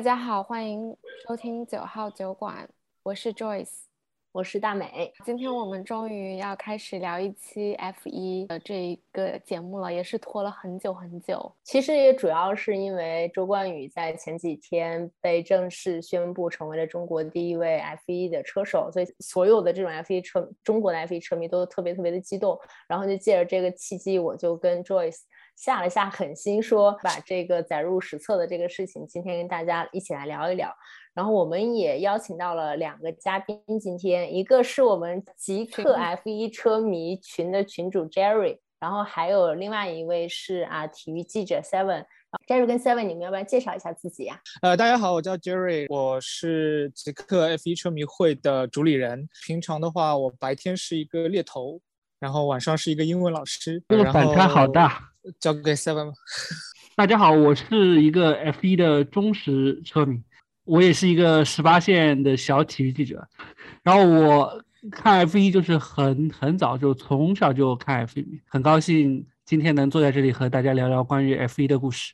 [0.00, 0.96] 大家好，欢迎
[1.28, 2.66] 收听九号酒馆，
[3.02, 3.80] 我是 Joyce。
[4.32, 11.52] 我是大美，今天我们终于要开始聊一期 F 一的这一个节目了，也是拖了很久很久。
[11.64, 22.58] 其实也主要是因为周冠宇在前几天被正式宣布成为了中国第一位 F 一的车手，所以所有的这种 F 一车中国的 F 一车迷都特别特别的激动。
[22.88, 25.18] 然后就借着这个契机，我就跟 Joyce
[25.60, 30.74] 下了下狠心，说把这个载入史册的这个事情，今天跟大家一起来聊一聊。
[31.12, 42.06] 然后我们也邀请到了两个嘉宾，今天一个是我们极客 F1 车迷群的群主 Jerry，然后还有另外一位是啊体育记者 Seven。
[42.46, 44.40] Jerry 跟 Seven，你们要不要介绍一下自己呀？
[44.62, 49.28] 呃，大家好，我叫 Jerry，我是极客 F1 车迷会的主理人。
[49.46, 51.82] 平常的话，我白天是一个猎头，
[52.18, 53.82] 然后晚上是一个英文老师。
[53.90, 55.09] 这个反差好大。
[55.38, 56.12] 交给 Seven 吧。
[56.96, 60.22] 大家好，我是一个 F1 的忠实车迷。
[60.64, 63.26] 我也是一个十八线的小体育记者，
[63.82, 72.12] 然后我看 F1 就是很很早就从小就看 F1，，很高兴今天能坐在这里和大家聊聊关于 F1 的故事。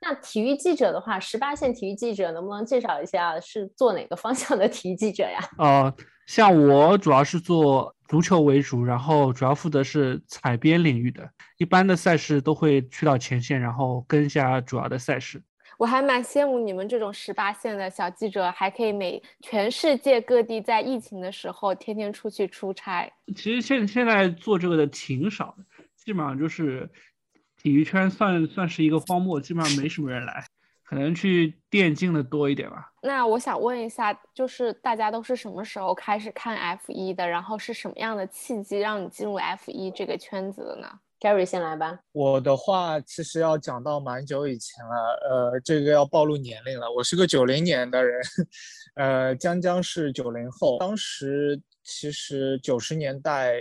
[0.00, 5.40] 那体育记者的话，十八线体育记者能不能介绍一下是做哪个方向的体育记者呀？
[5.58, 5.94] 呃，
[6.26, 15.42] 像我主要是做足球为主，然后主要负责是采编领域的，一般的赛事都会去到前线，然后跟一下主要的赛事。
[15.78, 23.10] 我还蛮羡慕你们这种十八线的小记者，还可以每全世界各地在疫情的时候天天出去出差。
[23.34, 25.64] 其实现现在做这个的挺少的，
[25.96, 26.88] 基本上就是
[27.66, 30.46] 体育圈算算是一个荒漠，基本上没什么人来，
[30.84, 32.92] 可能去电竞的多一点吧。
[33.02, 37.26] 那我想问一下，就是大家都是什么时候开始看 F 一的？
[37.26, 41.98] 然后是什么样的契机让你进入 F 一这个圈子的呢？Gary 先来吧。
[42.12, 46.88] 我的话其实要讲到蛮久以前了，呃，这个要暴露年龄了。
[46.92, 48.22] 我是个九零年的人，
[48.94, 50.78] 呃，江江是九零后。
[50.78, 53.60] 当时其实九十年代，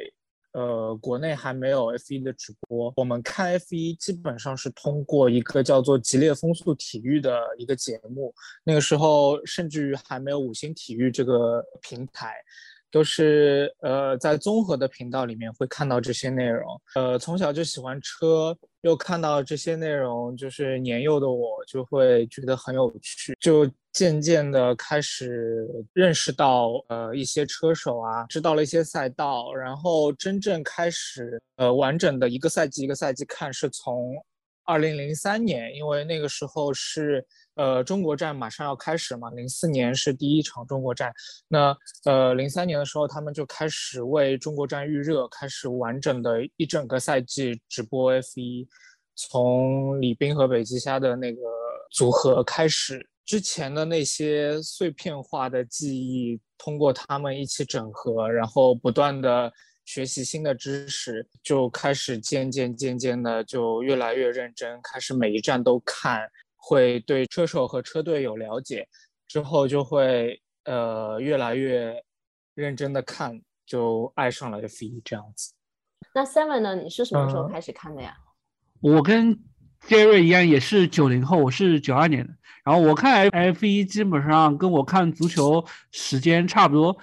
[0.55, 8.33] 呃，国内还没有 F 一的直播，我们看 F 一基本上是通过一个叫做《极烈风速体育》的一个节目。
[8.63, 12.33] 那个时候甚至于还没有五星体育这个平台。
[12.91, 16.81] 都是呃，在综合的频道里面会看到这些内容。
[16.93, 34.13] 呃，从小就喜欢车，又看到这些内容，就是年幼的我就会觉得很有趣，就渐渐的开始认识到呃一些车手啊，知道了一些赛道，然后真正开始呃完整的一个赛季一个赛季看，是从
[34.65, 37.25] 二零零三年，因为那个时候是。
[37.55, 41.09] 呃，中国站马上要开始嘛，零四年是第一场中国站，
[41.47, 41.73] 那
[42.03, 48.67] 呃，零三年的时候，他们就开始为中国站预热，开始完整的一整个赛季直播 F 一，
[49.15, 51.39] 从李斌和北极虾的那个
[51.91, 59.51] 组合开始，之前的那些碎片化的记忆，通过他们一起整合，然后不断的
[59.83, 66.29] 学习新的知识，就开始渐渐渐渐的就越来越认真，开始每一站都看。
[66.67, 68.87] 会对车手和车队有了解，
[69.27, 72.03] 之后就会呃越来越
[72.55, 75.53] 认真的看，就爱上了 F 一这样子。
[76.11, 76.75] 那 Seven 呢？
[76.75, 78.17] 你是什么时候开始看的呀？
[78.81, 79.39] 我跟
[79.87, 82.33] Jerry 一样，也是九零后，我是九二年的。
[82.63, 86.97] 然后我看 F F 一基本上跟我看足球时间差不多，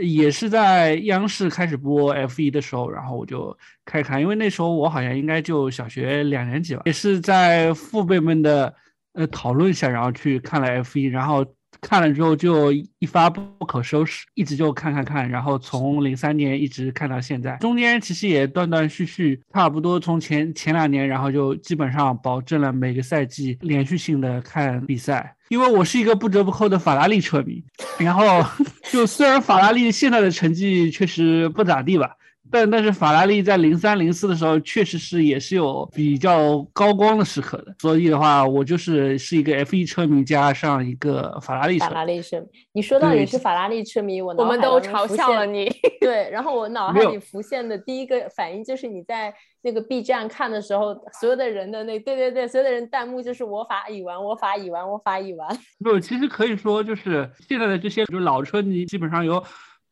[0.00, 8.74] 也是在央视开始播 F 一的时候，然后我就开始看，因为那时候我好像应该就小学两年级吧，也是在父辈们的。
[9.16, 11.46] 呃，讨论下，然后去看了 F 一，然后
[11.84, 27.62] 看了之后就一发不可收拾，一直就看看看，然后从零三年一直看到现在，中间其实也断断续续，差不多从前前两年，然后就基本上保证了每个赛季连续性的看比赛，因为我是一个不折不扣的法拉利车迷，
[27.98, 28.42] 然后
[28.90, 32.16] 就虽然法拉利现在的成绩确实不咋地吧。
[32.54, 37.74] 但但是法拉利在零三零四的时候，确实是也是有比较高光的时刻的。
[37.80, 41.86] 所以的话，我就是是一个 F 一车迷加上一个法拉利车。
[41.86, 45.68] 法拉利车迷，你说到你是法拉利车迷，我我们都嘲笑了你。
[46.00, 55.58] 对，然后我脑海里浮现的第一个反应就是你在那个 B 站看的时候，所有的人的那对对对，所有的人弹幕就是我法已完，我法已完，我法已完。
[55.82, 59.42] 不，其实可以说就是现在的这些就老车迷基本上有。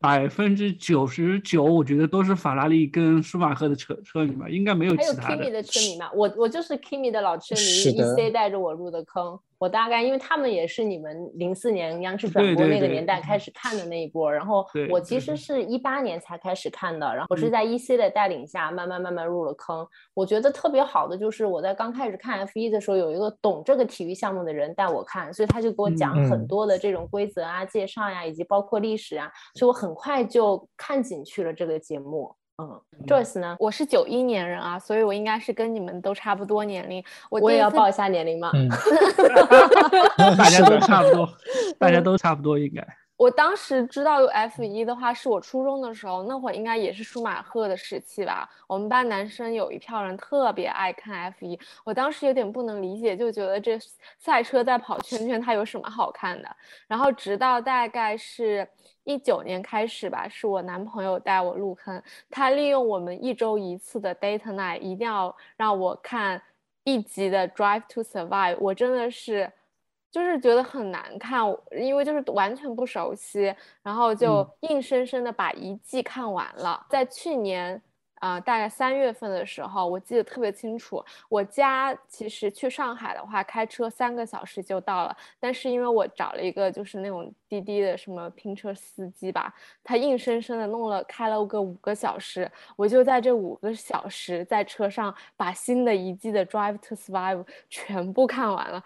[0.03, 5.23] 百分之九十九，我觉得都是法拉利跟舒马赫的车车迷吧，应该没有其他的。
[5.23, 6.11] 还有 Kimi 的车迷嘛？
[6.13, 9.39] 我我就是 Kimi 的老车迷，一 C 带着我入的坑。
[9.63, 19.87] 我大概因为他们也是你们零四年央视转播那个年代开始看的那一波，然后我其实是一八年才开始看的，然后我是在 EC 的带领下慢慢慢慢入了坑。
[20.15, 32.35] 我觉得特别好的就是我在刚开始看 F 一的时候，有一个懂这个体育项目的人带我看，所以他就给我讲很多的这种规则啊、介绍呀，以及包括历史啊，所以我很快就看进去了这个节目。
[32.59, 33.57] 嗯，Joyce 呢？
[33.59, 37.03] 我是九一年人啊，所以我应该是跟你们都差不多年龄。
[37.31, 38.51] 我我也要报一下年龄吗？
[40.37, 41.29] 大家都差不多，
[41.79, 42.87] 大家都差不多应该。
[43.23, 48.51] 我当时知道有 F 一的话，是我初中的时候，那会儿应该也是舒马赫的时期吧。
[48.67, 53.79] 我们班男生有一票人特别爱看 F 一，我当时有点不能理解，就觉得这
[54.19, 56.49] 赛车在跑圈圈，它有什么好看的？
[56.89, 58.67] 然后直到大概是。
[59.05, 62.01] 一九年开始吧，是我男朋友带我入坑。
[62.31, 66.41] 他利用我们一周一次的 date night，一定要让我看
[66.85, 68.57] 一集的 Drive to Survive。
[68.61, 69.53] 我真的是，
[70.13, 71.43] 就是觉得很难看，
[71.73, 76.87] 因为就是完全不熟悉，然后就硬生生的把一季看完了。
[76.89, 77.83] 在去年。
[78.23, 81.05] 啊，大概三月份的时候，我记得特别清楚。
[81.29, 85.17] 我家其实去上海的话，开车三个小时就到了。
[85.41, 98.81] 但是因为我找了一个就是那种滴滴的什么拼车司机吧，他硬生生的弄了开了个五个小时，我就在这五个小时在车上把新的一季的《Drive to Survive》全部看完了。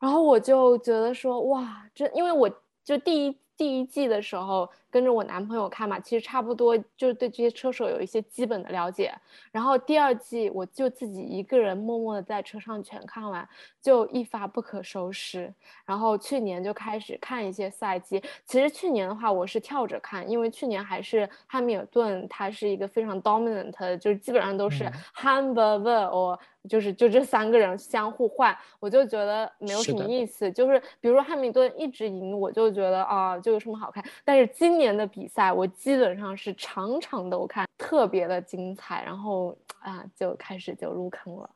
[0.00, 2.50] 然后我就觉得说，哇，这因为我
[2.82, 4.68] 就第一第一季的时候。
[4.90, 9.12] 跟着我男朋友看嘛，其实差不多就是对这些车手有一些基本的了解。
[9.52, 13.48] 然后第二季我就自己一个人默默的在车上全看完，
[13.80, 15.52] 就一发不可收拾。
[15.86, 18.22] 然后去年就开始看一些赛季。
[18.44, 24.84] 其实去年的话我是跳着看，因为去年还是汉密尔顿，他是一个非常 dominant，就是基本上都是
[25.16, 26.38] Hamber 或
[26.68, 30.52] 就是就这三个人相互换，我就觉得没有什么意思。
[30.52, 34.04] 就是比如说汉密尔顿一直赢，我就觉得啊，就有什么好看。
[34.24, 41.48] 但是今年的比赛，我基本上是场场都看，特别的精彩，然后啊，就开始就入坑了。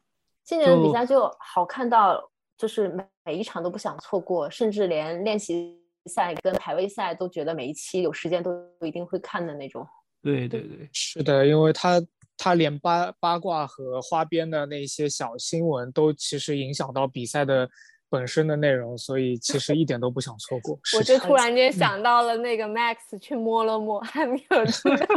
[0.44, 5.76] 今年的比赛就好看到，就是每每一场都不想错过，甚至连练习
[6.06, 9.84] 赛跟排位赛都觉得每一期有时间都一定会看的那种。
[10.22, 12.00] 对对对，是的，因为他
[12.36, 17.68] 他连八八卦和花边的那些小新闻都其实影响到比赛的。
[18.14, 20.78] 本身的内容，所以其实一点都不想错过。
[20.96, 25.08] 我就突然间想到了那个 Max 去摸了摸汉密尔顿的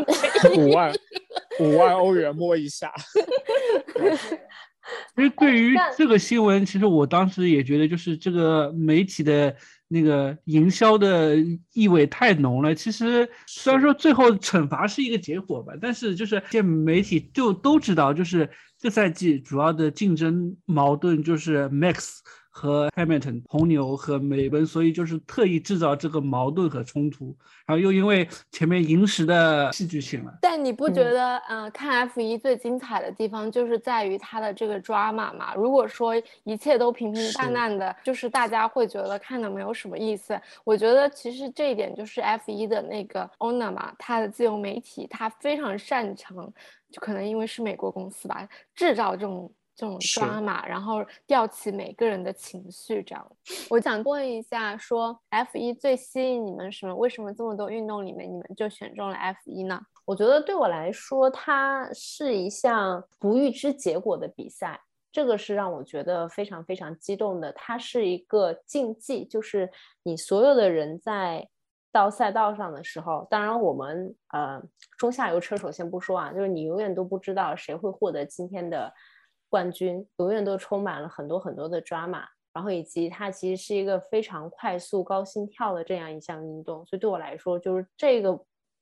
[0.58, 0.92] 五万
[1.60, 2.92] 五万欧元摸一下。
[5.16, 9.54] 其实对于这个新闻，其实我当时也觉得，就是这个媒体的
[9.90, 11.36] 那个营销的
[11.74, 12.74] 意味太浓了。
[12.74, 22.20] 其实虽然说最后惩罚是一个结果吧，但是就是这媒体就都知道，就是这赛季主要的竞争矛盾就是 Max。
[22.58, 27.38] 和 Hamilton 红牛和美奔，所以就是特意制造这个矛盾和冲突，
[27.68, 30.40] 然后又因为前面银石的戏剧性了。
[30.42, 35.54] 但你不觉得，嗯，看 F 一最精彩的地方就是在于它的这个 drama 嘛？
[35.54, 36.16] 如果说
[36.46, 40.36] 一切都平平淡淡的，就是大家会觉得看的没有什么意思。
[40.64, 46.52] 我觉得其实这一点就是 F 一的那个 owner 嘛，他的自由媒体，他非常擅长，
[46.92, 49.52] 就可能因为是美国公司吧，制造这种。
[49.78, 53.32] 这种抓马，然后吊起每个人的情绪，这样。
[53.70, 56.96] 我想问一下，说 F 一最吸引你们什么？
[56.96, 59.80] 为什么这么多运动里面，你们就选中了 F 一呢？
[60.04, 64.82] 我觉得对我来说，它是一项不预知结果的比赛，
[65.12, 67.54] 这个是让我觉得非常非常激动的。
[67.54, 69.70] 它是一个竞技，就是
[70.02, 71.48] 你所有的人在
[71.92, 74.60] 到赛道上的时候，当然我们呃
[74.98, 78.92] 中下游车手先不说啊，就是你永远都不知道谁会获得今天的。
[79.50, 88.38] 冠军永远都充满了很多很多的抓马，然后以及它其实是一个非常快速、高心跳的这样一项运动，所以对我来说，就是这个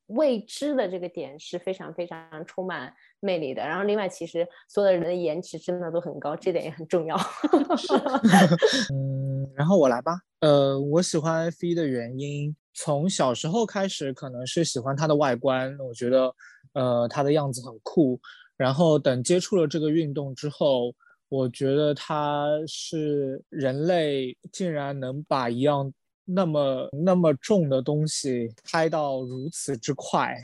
[0.08, 3.62] 未知的这个点是非常非常充满魅力的。
[3.62, 7.16] 然后另外，其实所有的人的颜值真的都很高，这点也很重要。
[8.94, 10.20] 嗯，然后我来吧。
[10.42, 16.34] 呃，我喜欢 F 一的原因，从小时候开始可能是喜欢它的外观，我觉得
[16.74, 18.20] 呃它的样子很酷。
[18.58, 20.94] 然后等接触了这个运动之后，
[21.30, 25.92] 我觉得它是人类竟然能把一样
[26.24, 30.36] 那么那么重的东西开到如此之快，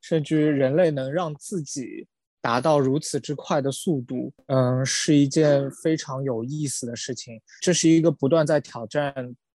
[0.00, 2.06] 甚至人类能让自己
[2.40, 7.40] 达到如此之快的速度，嗯，是一件非常有意思的事情。
[7.60, 9.14] 这是一个不断在挑战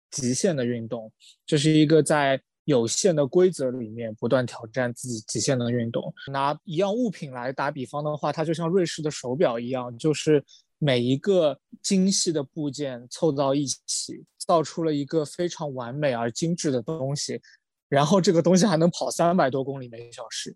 [0.09, 1.11] 极限的运动，
[1.45, 2.41] 这是一个在。
[2.65, 10.43] 有限的规则里面不断挑战自己极限的运动，拿一样物品来打比方的话，它就像瑞士的手表一样，就是
[10.77, 17.41] 每一个精细的部件凑到一起，造出了一个非常完美而精致的东西，
[17.89, 20.55] 然后这个东西还能跑三百多公里每小时，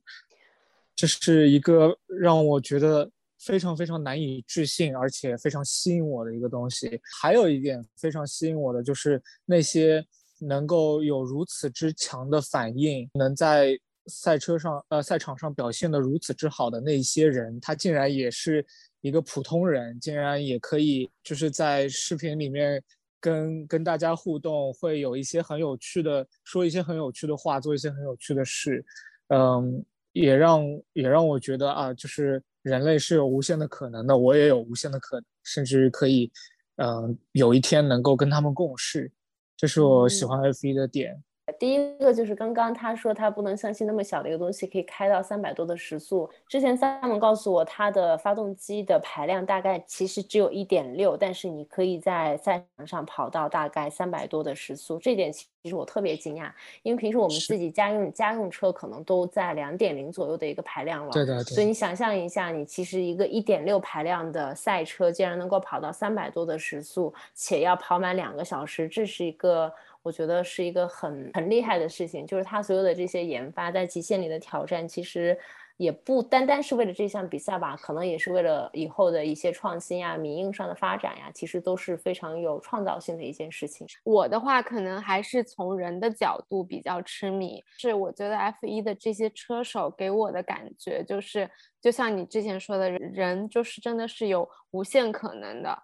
[0.96, 3.10] 这是一个让我觉得
[3.40, 7.00] 非常非常难以置信，而且非常吸引我的一个东西。
[7.22, 10.06] 还有一点非常吸引我的就是那些
[10.40, 13.78] 能够有如此之强的反应，能在
[14.08, 18.66] 赛车上呃赛场上表现的如此之好的那些人，他竟然也是。
[19.02, 22.82] 一个普通人竟然也可以，就是在视频里面
[23.20, 28.84] 跟跟大家互动，会有一些很有趣的，说一些很有趣的话，做一些很有趣的事，
[29.28, 36.32] 嗯，也让也让我觉得啊，就是人类是有无限的可能的，我也有无限的可能，甚至可以，
[36.78, 39.12] 嗯，有一天能够跟他们共事，
[39.58, 41.24] 这是我喜欢 F 一的点。
[41.60, 46.28] 第一个就是刚刚他说他不能相信那么小的一个东西可以开到三百多的时速。
[46.48, 61.12] 之前 Simon 告诉我，它的发动机的排量大概其实只有一点六，但是你可以在赛场上跑到大概三百多的时速，这点其实我特别惊讶，因为平时我们自己家用家用车可能都在两点零左右的一个排量了。
[61.12, 61.44] 对的。
[61.44, 69.72] 所以你想象一下，你其实一个一点六排量的赛车竟然能够跑到三百多的时速，且要跑满两个小时，这是一个。
[70.06, 75.36] 我觉得是一个很很厉害的事情，就是他所有的这些研发在极限里的挑战，其实
[75.78, 83.88] 也不单单是为了这项比赛吧，可能也是为了以后的一些创新呀、民营上的发展呀，其实都是非常有创造性的一件事情。
[84.04, 91.50] 我的话，可能还是从人的角度比较痴迷，是我觉得 F 一的这些车手给我的感觉，就是
[91.82, 95.76] 就像你之前说的，人就是真的是有无限可能的。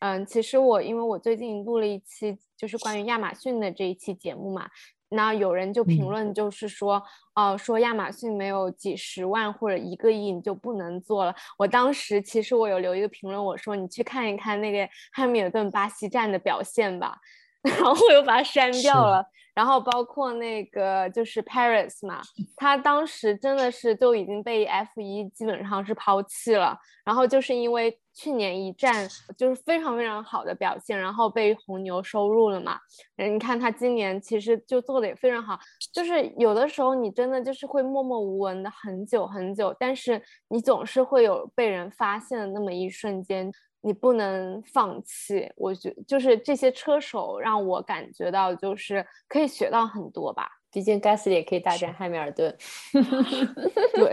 [0.00, 4.68] 嗯，其实我因为我最近录了一期，就是关于亚马逊的这一期节目嘛，
[5.08, 7.02] 那有人就评论，就是说，
[7.34, 11.34] 哦，说亚马逊没有几十万或者一个亿你就不能做了。
[11.56, 17.18] 我当时其实我有留一个评论，我说你去看一看那个汉密尔顿巴西站的表现吧，
[17.66, 19.24] 然后我又把它删掉了。
[19.54, 22.20] 然后包括那个就是 Paris 嘛，
[22.56, 26.78] 他当时真的是就已经被 F 一基本上是抛弃了。
[27.06, 32.78] 然后就是因为去年一战就是非常非常好的表现，然后被红牛收入了嘛。
[33.16, 35.58] 你看他今年其实就做的也非常好，
[35.90, 43.50] 就是有的时候你真的就是会默默无闻的很久很久，但是你总是会有被人发现的那么一瞬间。
[43.86, 50.50] 你不能放弃，我觉就是这些车手让我感觉到就是可以学到很多吧。
[50.72, 52.54] 毕竟盖斯也可以大战汉密尔顿。
[53.94, 54.12] 对，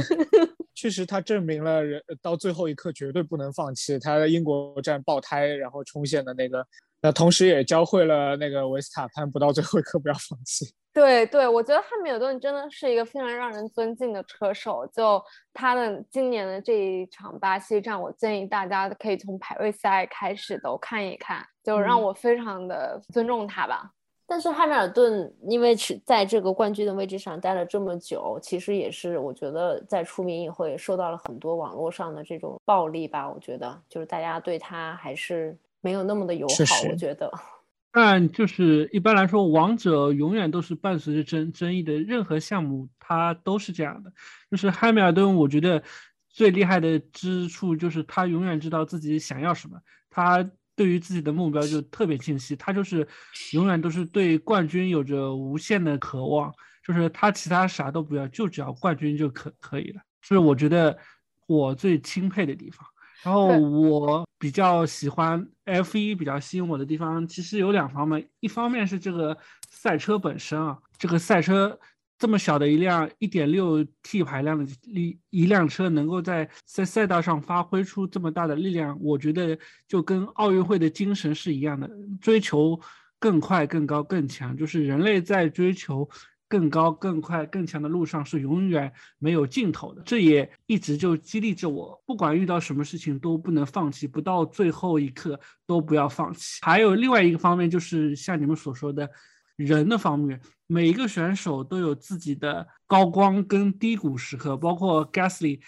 [0.74, 3.98] 确实他证明了人到最后一刻绝对不能放弃。
[3.98, 6.66] 他在英国站爆胎然后冲线的那个，
[7.04, 10.72] 那同时也教会了那个维斯塔潘不到最后一刻不要放弃。
[10.94, 14.88] 对对，我觉得汉密尔顿真的是一个非常让人尊敬的车手。
[14.90, 23.90] 就他的今年的这一场巴西站，我建议大家可以从排位赛开始都看一看，就让我非常的尊重他吧。
[24.26, 33.30] 但是汉密尔顿因为是在这个冠军的位置上待了这么久，其实也是我觉得在出名以后也受到了很多网络上的这种暴力吧。
[33.30, 35.54] 我觉得就是大家对他还是
[35.84, 36.88] 没有那么的友好。
[36.90, 37.30] 我觉得。
[37.92, 44.12] 但就是一般来说，王者永远都是伴随着争争议的，任何项目它都是这样的。
[44.50, 45.80] 就是汉密尔顿，我觉得
[46.28, 49.78] 最厉害的之处就是他永远知道自己想要什么，
[50.10, 53.06] 他对于自己的目标就特别清晰，他就是
[53.52, 56.52] 永远都是对冠军有着无限的渴望，
[56.84, 60.00] 就是他其他啥都不要，就只要冠军就可可以了。
[60.20, 60.98] 是我觉得
[61.46, 62.84] 我最钦佩的地方。
[63.24, 69.36] 然后我比较喜欢 F 一，比较吸引我的地方其实有两方面，一方面是这个
[69.70, 71.78] 赛车本身啊，这个赛车
[72.18, 81.90] 这么小的一辆 1.6T 排量的一一辆车，能够在在赛道上发挥出这么大的力量，我觉得就跟奥运会的精神是一样的，
[82.20, 82.78] 追求
[83.18, 86.08] 更快、更高、更强，就是人类在追求。
[86.48, 96.60] 更高、更快、更强的路上是永远没有尽头的，这也一直就激励着我，不管遇到什么事情都不能放弃，不到最后一刻都不要放弃。
[96.62, 99.10] 还有另外一个方面，就是像你们所说的，
[99.56, 105.60] 人的方面，每一个选手都有自己的高光跟低谷时刻，包括 Gasly。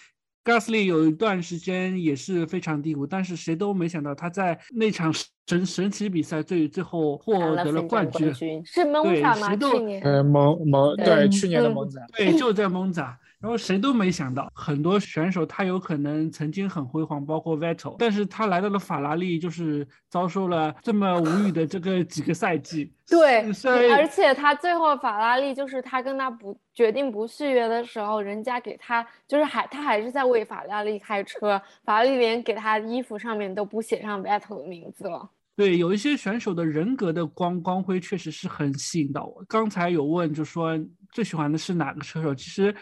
[0.46, 5.12] Gasly 有一段时间也是非常低谷，但是谁都没想到他在那场
[5.48, 8.32] 神神奇比赛最最后获得了冠军，
[8.64, 9.56] 是蒙扎吗？
[9.56, 22.92] 去年呃蒙蒙对去年的蒙扎，对就在蒙扎，然后谁都没想到，很多选手他有可能曾经很辉煌，包括 Vettel，但是他来到了法拉利，就是遭受了这么无语的这个几个赛季。
[23.06, 35.30] 对，所以而且他最后法拉利就是他跟他不决定不续约的时候，人家给他就是还他还是在为法拉利开车，法拉利连给他衣服上面都不写上 Vettel 的名字了。
[35.54, 39.44] 对，有一些选手的人格的光光辉确实是很吸引到我。
[39.46, 40.76] 刚才有问，就说
[41.12, 42.34] 最喜欢的是哪个车手？
[42.34, 42.74] 其实。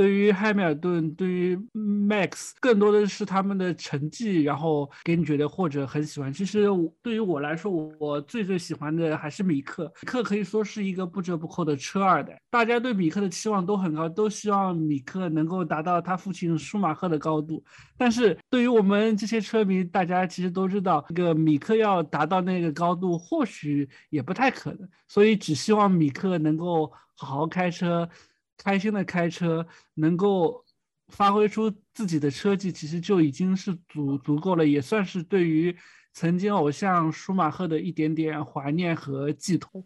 [0.00, 6.32] 对于汉密尔顿，对于 Max，更多的是他们的成绩，然后给你觉得或者很喜欢。
[6.32, 6.68] 其实
[7.02, 9.84] 对于我来说，我最最喜欢的还是米克。
[10.00, 17.62] 米克可以说是一个不折不扣的车二代，大家对米克的期望都很高，都希望米克能够达到他父亲舒马赫的高度。
[17.98, 24.88] 但是对于我们这些车迷，大家其实都知道，这个米克要达到那个高度，或许也不太可能。
[25.06, 28.08] 所以只希望米克能够好好开车。
[28.62, 30.62] 开心的开车，能够
[31.08, 35.74] 发挥出自己的车技，其实就已经是足足够了，也算是对于
[36.12, 39.82] 曾经偶像舒马赫的一点点怀念和寄托。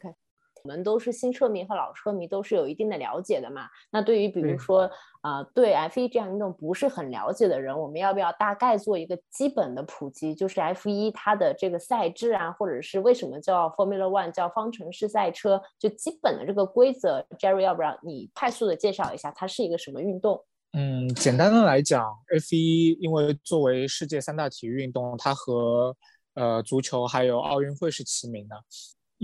[0.65, 3.69] 我们都是新车迷和老车迷，都是有一定的了解的嘛。
[3.91, 4.91] 那对于比如说
[5.21, 10.35] 啊，对 F1 这样运动不是很了解的人，我们要不要大概做一个基本的普及？
[10.35, 20.43] 就是 F1 它的这个赛制啊，或者是为什么叫 Formula One 叫方程式赛车，就基本的这个规则，Jerry 要不然你快速的介绍一下，它是一个什么运动？
[20.73, 22.03] 嗯，简单的来讲
[22.35, 25.95] ，F1 因为作为世界三大体育运动，它和
[26.33, 28.57] 呃足球还有奥运会是齐名的。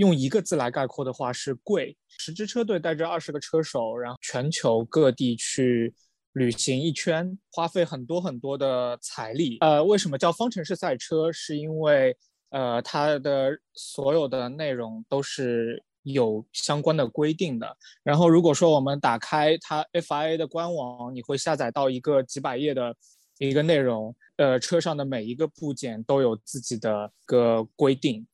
[0.00, 1.95] 用一个字来概括的话是贵。
[2.19, 5.92] 十支车队带着二十个车手，然后全球各地去
[6.33, 9.59] 旅行一圈，花费很多很多的财力。
[9.61, 11.30] 呃，为什么叫方程式赛车？
[11.30, 12.16] 是因为
[12.49, 17.76] 呃它的所有的内容都是有相关的规定的。
[18.02, 22.97] 然后如果说我们打开它 FIA 的官网，你会下载到一个几百页的
[23.37, 24.16] 一个内容。
[24.37, 28.26] 呃，车上的每一个部件都有自己的个规定。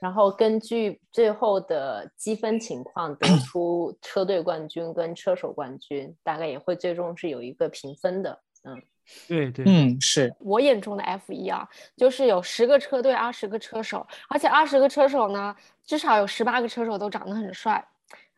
[0.00, 8.40] 然后根据最后的积分情况得出车队冠军跟车手冠军，大概也会最终是有一个评分的。
[8.64, 8.80] 嗯，
[9.26, 17.84] 对对，嗯，是我眼中的 F 一啊，就是有十个车队，二十个车手，而且二十个车手呢，至少有十八个车手都长得很帅，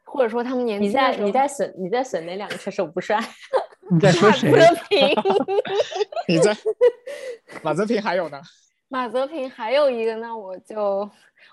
[0.05, 0.87] 或者说他们年纪。
[0.87, 3.19] 你在你在损你在损哪两个车手不帅？
[3.91, 4.51] 你在说谁？
[4.53, 5.15] 马泽平。
[6.29, 6.57] 你在
[7.63, 8.41] 马泽平还有呢？
[8.89, 11.11] 马泽平还有一个，那我就。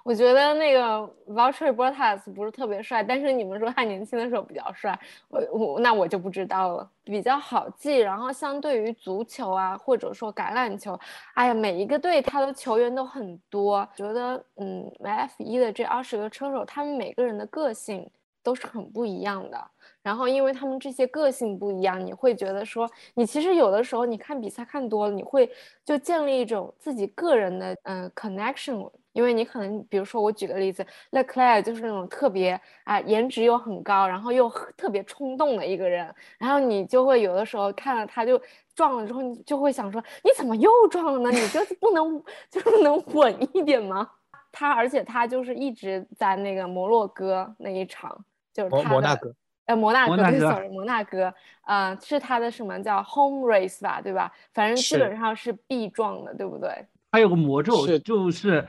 [0.08, 0.80] 我觉得那个
[1.28, 6.90] Valtteri Bottas 不是特别帅，但是你们说他年轻的时候比较帅，我我那我就不知道了。
[7.04, 10.98] 比较好记，然后相对于足球啊，或者说橄榄球，
[11.34, 13.86] 哎呀，每一个队他的球员都很多。
[13.98, 18.10] 觉得嗯，F1 的这二十个车手，他们每个人的个性
[18.48, 19.60] 都是很不一样的。
[20.02, 25.52] 然后因为他们这些个性不一样，你会觉得说，你其实有的时候你看比赛看多了，你会
[25.84, 28.90] 就建立一种自己个人的嗯 connection。
[29.12, 38.40] 因为你可能，比如说我举个例子，Leclaire 就是那种特别啊，颜值又很高，然后又特别冲动的一个人，然后你就会有的时候看了他就
[38.76, 41.32] 撞了之后，你就会想说，你怎么又撞了呢？
[41.32, 44.08] 你就是不能 就是能稳一点吗？
[44.52, 48.24] 他而且他就是一直在那个摩洛哥那一场，
[48.58, 49.34] 就是他摩纳哥，
[49.68, 51.34] 呃，摩纳哥，sorry，摩纳哥，
[51.66, 54.30] 呃，是他的什么叫 home race 吧，对吧？
[54.54, 56.70] 反正基本上是必撞的，对不对？
[57.12, 58.68] 他有个魔咒，就是。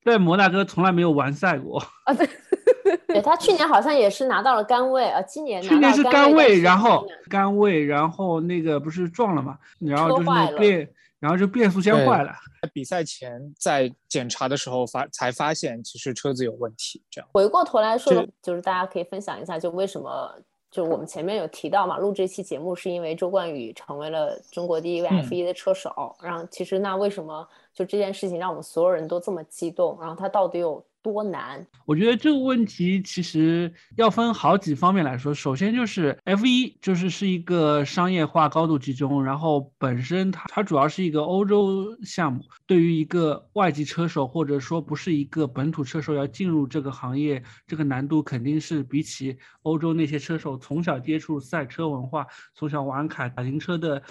[0.00, 2.14] 在摩纳哥从来没有完赛过啊！
[2.14, 2.26] 对，
[3.08, 10.88] 对他去年好像也是拿到了杆位啊，今年去年是杆位，然后杆位，然后那个不是撞了嘛，然后就是变，
[11.20, 12.32] 然后就变速箱坏了。
[12.62, 17.02] 在比赛前在检查的时候发才发现，其实车子有问题。
[17.10, 20.34] 这样回过头来说，就是大家可以分享一下，就为什么
[20.70, 27.48] 就我们前面有提到嘛，录这期节目是因为周冠宇成为了中国第一位 F1 的车手，然后其实那为什么？
[27.74, 31.66] 就这件事情让我们所有人都这么激动，然后他到底有多难？
[31.86, 35.32] 我觉得这个问题其实要分好几方面来说。
[35.32, 54.02] 首先就是 F 一就是是一个商业化高度集中，然后本身它它主要是一个欧洲项目，对于一个外籍车手或者说不是一个本土车手要进入这个行业，这个难度肯定是比起欧洲那些车手从小接触赛车文化、从小玩卡卡丁车的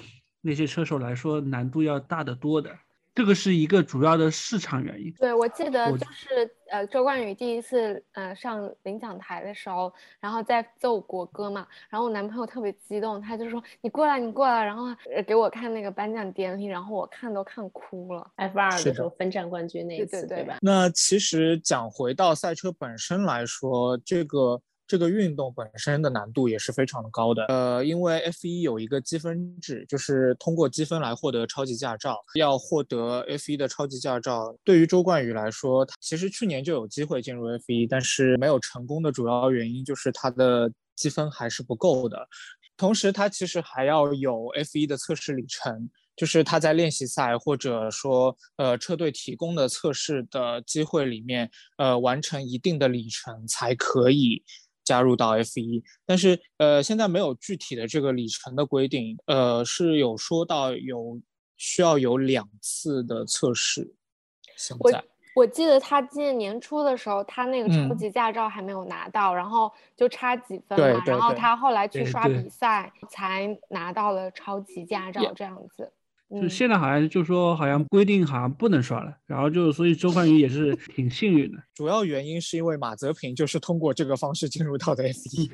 [0.42, 2.70] 那些车手来说，难度要大得多的。
[3.18, 5.12] 这个是一个主要的市场原因。
[5.14, 14.86] 对，我记得就是呃，周冠宇第一次呃上领奖台的时候，然后在奏国歌嘛，然后我男朋友特别激动，他就说你过来，你过来，然后
[15.26, 18.30] 给我看那个颁奖典礼，然后我看都看哭了。
[18.36, 20.60] F 二的时候分站冠军那一次，对吧？
[20.62, 27.46] 那其实讲回到赛车本身来说，这个这个运动本身的难度也是非常的高的。
[27.46, 32.18] 呃，因为 F1 有一个积分制，就是通过积分来获得超级驾照。
[32.36, 42.28] 要获得 F1 的超级驾照，对于周冠宇来说，其实去年就有机会进入 F1，但是没有成功的主要原因就是他的积分还是不够的。
[42.78, 45.90] 同时，他其实还要有 F1 的测试里程。
[46.16, 51.48] 就是他在练习赛或者说呃车队提供的测试的机会里面，
[51.78, 54.44] 呃完成一定的里程才可以
[54.88, 55.84] 加入到 F 一。
[56.06, 61.20] 但是呃现在没有具体的这个里程的规定，呃是有说到有
[61.58, 63.94] 需要有两次的测试。
[64.56, 65.04] 现在
[65.36, 75.92] 我记得他今年年初的时候，他那个超级驾照还没有拿到，然后就差几分嘛，然后他后来去刷比赛才拿到了超级驾照这样子。
[76.30, 81.58] 就现在好像就说好像规定好像不能刷了，然后就所以周冠宇也是 挺幸运的。
[81.74, 85.50] 主要原因是因为马泽平就是通过这个方式进入到的 F1，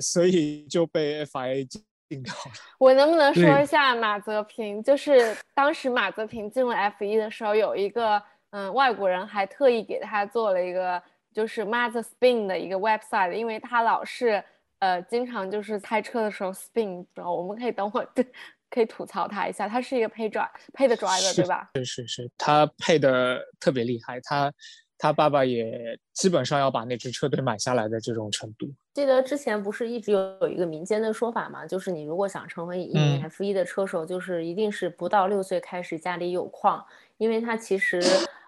[0.00, 1.64] 所以就被 FIA
[2.08, 2.52] 禁掉了。
[2.78, 4.82] 我能不能说一下马泽平？
[4.82, 11.00] 就是当时马泽平进入 F1 的时候，有一个嗯外国人还特意给他做了一个
[11.32, 14.42] 就是 Master Spin 的一个 website，因为他老是
[14.80, 18.26] 呃经常就是开车的时候 spin，然后我们可以等会儿对。
[18.70, 21.70] 可以吐槽他一下，他是一个配 drive 配的 driver 对吧？
[21.74, 24.52] 是是是，他配的特别厉害，他
[24.98, 28.68] 他爸爸也基本上要把那支车队买下来的这种程度。
[28.94, 36.84] 记得之前不是一直有有一个民间的说法嘛，就是你如果想成为一名 F 一的车手，就是一定是不到六岁开始家里有矿，
[37.18, 38.00] 因为他其实。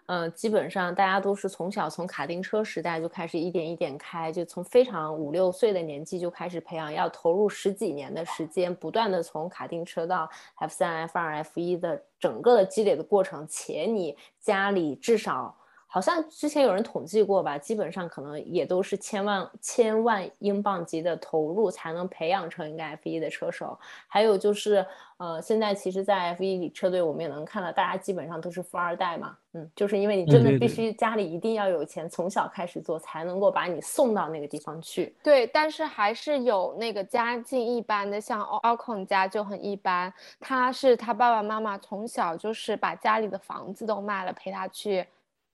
[0.09, 15.55] 嗯，基本上大家都是从小从卡丁车时代就开始一点一点开，就从非常五六岁的年纪就开始培养，要投入十几年的时间，不断的从卡丁车到 F 三、F 二、F 一的整个的积累的过程，且你家里至少。
[15.91, 23.77] 好像之前有人统计过吧，基本上可能也都是千万千万英镑级的投入才能培养成一个 F 一的车手。
[24.07, 24.85] 还有就是，
[25.17, 35.17] 呃，现在其实，在 F 一车队，我们也能看到，大家基本上都是富二代嘛，嗯，就是因为你真的必须家里一定要有钱，从小开始做，才能够把你送到那个地方去。
[35.23, 45.07] 对，但是还是有那个家境一般的，像奥孔家就很一般，他是他爸爸妈妈从小就是把家里的房子都卖了陪他去。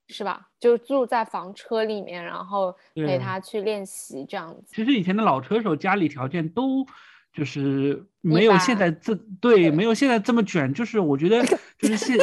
[0.09, 0.49] 是吧？
[0.61, 4.65] 就住在房车里面，然后陪他去练习这样子。
[4.75, 6.87] 其实以前的老车手家里条件都
[7.35, 10.73] 就是没有现在这对没有现在这么卷。
[10.73, 11.45] 就是我觉得
[11.79, 12.17] 就是现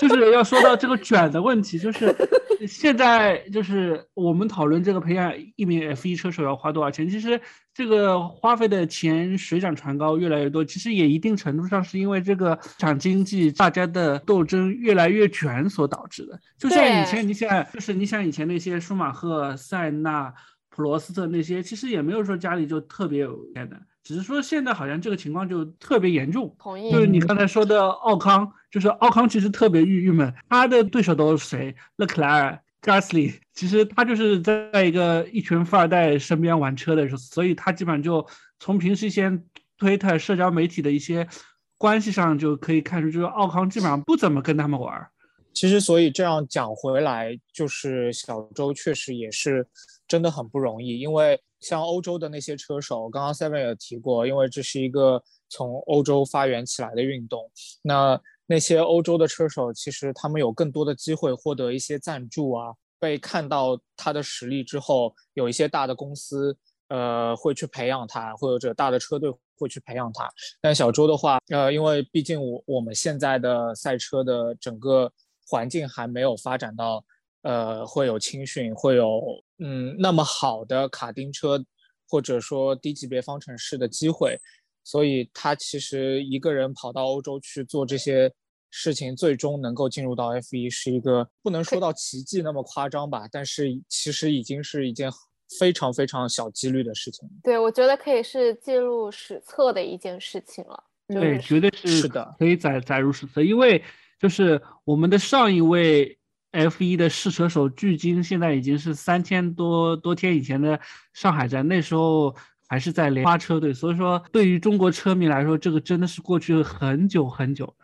[0.00, 2.14] 就是要说到这个卷的问题，就是
[2.66, 7.40] 现在就是我们讨论这个培养一名 F 一车手要花多少钱，其实。
[7.72, 10.62] 这个花费的钱水涨船高，越来越多。
[10.62, 16.38] 其实也一定程度上是因为这个市场经济，大家的斗争越来越卷所导致的。
[16.58, 20.34] 就像以前，你想，就是你想以前那些舒马赫、塞纳、
[20.80, 26.56] 普罗斯特那些，其实也没有说家里就特别有钱的，只是说现在好像这个情况就特别严重。
[26.58, 26.90] 同意。
[26.90, 31.76] 就是你刚才说的奥康，就是奥康其实特别郁郁闷，他的对手都是谁？
[31.96, 32.58] 勒克莱尔。
[32.80, 38.26] Gasly 其实他就是在一个一群富二代身边玩车的时候，所以他基本上就
[38.58, 39.38] 从平时一些
[39.76, 41.28] 推特、社交媒体的一些
[41.76, 45.06] 关系上就可以看出，就是奥康基本上不怎么跟他们玩。
[45.52, 49.66] 其实，所以这样讲回来，就是小周确实也是
[50.10, 58.20] 真的很不容易，因为像欧洲的那些车手，刚刚 Seven 也提过，因为这是一个从欧洲发源起来的运动，那。
[58.52, 70.28] 那些欧洲的车手，其实他们有更多的机会获得一些赞助啊，被看到他的实力之后，有一些大的公司，呃，会去培养他，或者大的车队会去培养他。
[70.60, 75.12] 但小周的话，呃，因为毕竟我我们现在的赛车的整个
[75.46, 77.04] 环境还没有发展到，
[77.42, 79.22] 呃，会有青训，会有
[79.60, 81.62] 嗯那么好的卡丁车，
[82.08, 84.36] 或者说低级别方程式的机会。
[84.82, 88.32] 所以他其实一个人跑到欧洲去做这些
[88.70, 95.10] 事情，最终能够进入到 F 一，是一个不能说到奇迹那么夸张吧，但是其实已经是一件
[95.58, 97.28] 非常非常小几率的事情。
[97.42, 100.84] 对，我觉得可以是记录史册的一件事情了。
[101.08, 103.82] 对，绝对是是的，可以载载入史册，因为
[104.18, 106.18] 就是我们的上一位
[106.52, 110.78] F 一的试车手，距今现在已经是三千多多天以前的
[111.12, 112.34] 上海站，那时候。
[112.72, 117.74] 还是在莲花车队，所以说对于中国车迷来说，这个真的是过去很久很久了。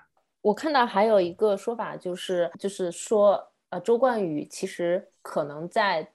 [0.43, 3.37] 我看到还有一个说法，就是就是说，
[3.71, 6.09] 呃，周冠宇其实可能在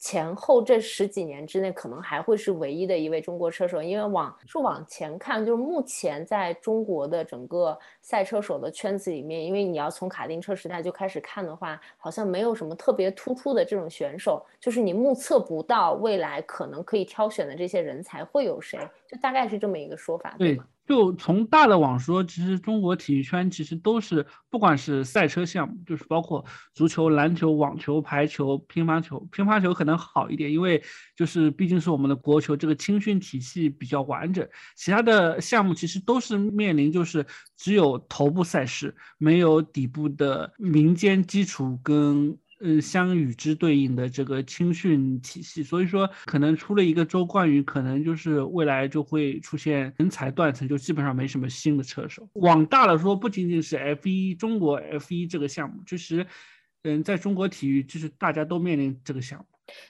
[0.00, 20.64] 前后这十几年之内，可能还会是唯一的一位中国车手，因为往是往前看，就是目前在中国的整个赛车手的圈子里面，因为你要从卡丁车时代就开始看的话，好像没有什么特别突出的这种选手，就是你目测不到未来可能可以挑选的这些人才会有谁，就大概是这么一个说法，对吗？
[20.90, 29.20] 就从大的网说，其实中国体育圈其实都是，不管是赛车项目，就是包括足球、篮球、网球、排球、乒乓球。
[29.30, 30.82] 乒乓球可能好一点，因为
[31.14, 34.44] 就是毕竟是我们的国球，这个青训体系比较完整。
[34.74, 37.24] 其他的项目其实都是面临就是
[37.56, 42.36] 只有头部赛事，没有底部的民间基础跟。
[42.62, 52.28] 嗯，相与之对应的这个青训体系，所以说可能出了一个周冠宇，可能就是未来就会出现人才断层，就基本上没什么新的车手。
[52.34, 56.26] 往大了说，不仅仅是 F 一中国 F 一这个项目，其实，
[56.82, 59.46] 嗯，在中国体育就是大家都面临这个项目。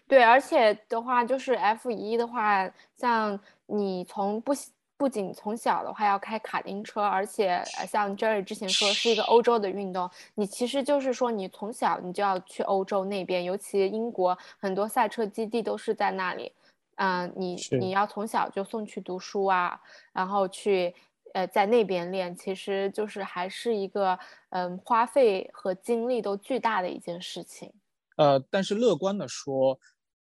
[0.06, 4.52] 对，而且的话就是 F 一的话，像你从不。
[5.00, 16.52] 不仅从小的话要开卡丁车，而且像 Jerry 之前说是一个欧洲的运动，你其实就是说你从小你就要去欧洲那边，尤其英国很多赛车基地都是在那里，
[16.96, 19.80] 嗯，你你要从小就送去读书啊，
[20.12, 20.94] 然后去
[21.32, 24.18] 呃在那边练，其实就是还是一个
[24.50, 27.72] 嗯花费和精力都巨大的一件事情。
[28.18, 29.80] 呃，但是乐观的说。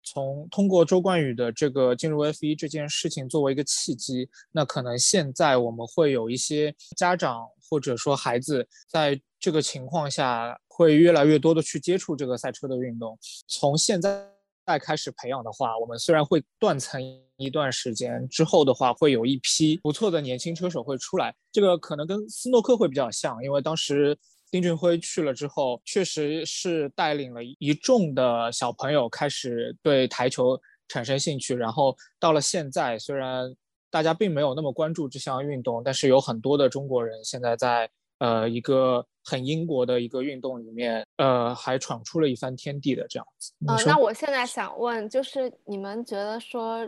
[0.04, 13.18] 从通过周冠宇的这个进入 F 一这件事情作为一个契机，那可能现在我们会有一些家长或者说孩子在这个情况下会越来越多的去接触这个赛车的运动。
[13.46, 14.28] 从现在
[14.66, 17.02] 再开始培养的话，我们虽然会断层
[17.36, 21.34] 一段时间之后的话，会有一批不错的年轻车手会出来。
[21.50, 24.18] 这个可能跟斯诺克会比较像，因为当时。
[24.52, 31.56] 丁俊晖去了之后，确实是带领了一众的小朋友开始对台球产生兴趣。
[31.56, 33.50] 然后到了现在，虽然
[33.90, 37.88] 大家并没有那么关注这项运动，但是有很多的中国人现在在
[38.18, 43.52] 呃一个很英国的一个运动里面，呃还闯出了一番天地的这样子。
[43.66, 46.86] 呃，那我现在想问，就是你们觉得说？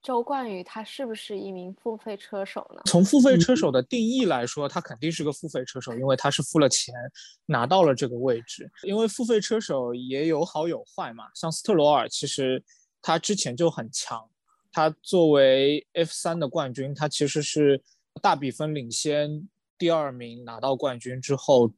[0.00, 2.80] 周冠宇他是不是一名付费车手呢？
[2.86, 6.94] 从付费车手的定义来说，他肯定是个付费车手，因为他是付了钱
[7.46, 8.70] 拿到了这个位置。
[8.84, 12.62] 因为付费车手也有好有坏嘛，像斯特罗尔，其实
[13.02, 14.24] 他之前就很强，
[14.72, 17.82] 他作为 F 三的冠军，他其实是
[18.22, 21.70] 大比分领先第二名拿到冠军之后，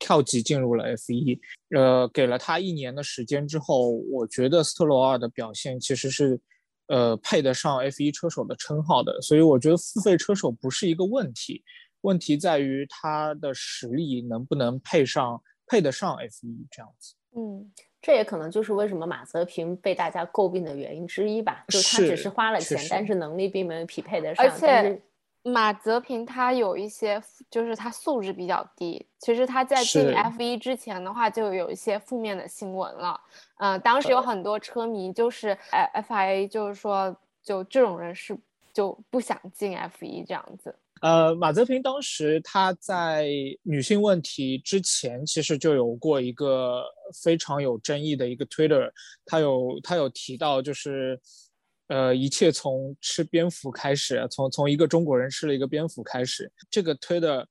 [0.00, 1.40] 跳级进入了 F 一。
[1.70, 6.38] 呃，给了他一年的时间之后，我觉得斯特罗尔的表现其实是。
[6.88, 11.62] 呃，配得上 F1 车手的称号的，所以我觉得付费车手不是一个问题，
[12.02, 17.14] 问题在于他的实力能不能配上配得上 F1 这样子。
[17.36, 17.70] 嗯，
[18.00, 24.44] 这也可能就是为什么马泽平被大家诟病的原因之一吧，就他只是花了钱，但是能力并没有匹配得上。
[24.44, 25.00] 而且
[25.42, 29.06] 马泽平他有一些，就是他素质比较低。
[29.18, 33.18] 其实他在进 F 一之前的话，就有一些负面的新闻了。
[33.58, 38.36] 嗯，当时有很多车迷就是，呃，FIA 就是说，就这种人是
[38.72, 40.74] 就不想进 F 一这样子。
[41.00, 43.28] 呃，马泽平当时他在
[43.62, 46.84] 女性问题之前，其实就有过一个
[47.22, 48.90] 非常有争议的一个 Twitter，
[49.24, 51.20] 他有他有提到就是，
[51.88, 57.46] 呃，一切从吃蝙蝠开始，从从一个中国人吃了一个蝙蝠开始，这个推的。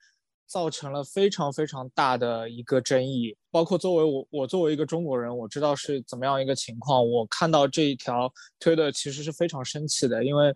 [0.50, 7.06] 造成了非常非常大的一个争议，包括作为我，我作为一个中国人，我知道是怎么样一个情况。
[7.06, 10.56] 我看到这一条推的其实是非常生气的，因为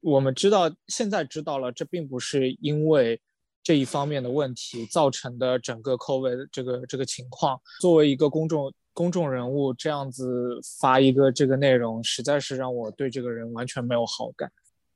[0.00, 3.20] 我们知道现在知道了，这并不是因为
[3.62, 7.60] 这一方面的问题造成的整个 COVID 这个这个情况。
[7.80, 14.50] 作为一个公众公众人物，这样子发一个这个内容，实在是让我对这个人完全没有好感。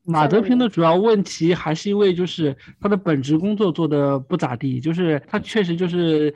[0.04, 6.32] 马德平的主要问题还是因为就是他的本职工作做的不咋地，就是他确实就是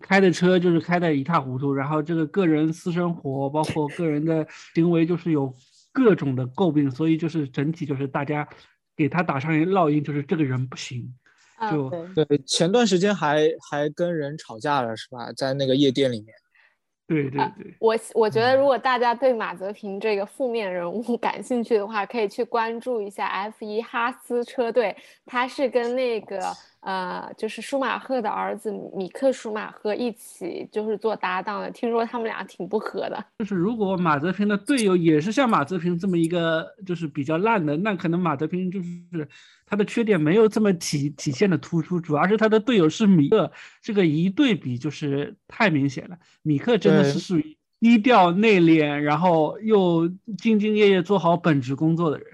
[0.00, 5.52] 开的车就是开的一塌糊涂，然后这个个人私生活包括个人的行为就是有
[5.92, 8.48] 各种的诟病，所以就是整体就是大家
[8.96, 11.12] 给他打上一烙印，就是这个人不行。
[11.70, 15.32] 就对，前段时间还还跟人吵架了是吧？
[15.32, 16.34] 在那个夜店里面。
[17.14, 24.96] 对对对，我我觉得如果大家对马泽平这个负面人物 感兴趣的话，可以去关注一下 F 一哈斯车队，
[25.26, 26.40] 他是跟那个。
[26.80, 33.24] 呃，就是舒马赫的儿子米克舒马赫一起就是做搭档的，听说他们俩挺不和的。
[33.38, 39.28] 就是如果马泽平的队友也是像马泽平这么一个就是比较烂的，那可能马泽平就是
[39.66, 46.16] 他的缺点没有这么体体现的突出，主要是他的队友是米克，这个一对比就是太明显了。
[46.42, 52.26] 米克真的是属于低调内敛，然后又兢兢业业做好本职工作的人。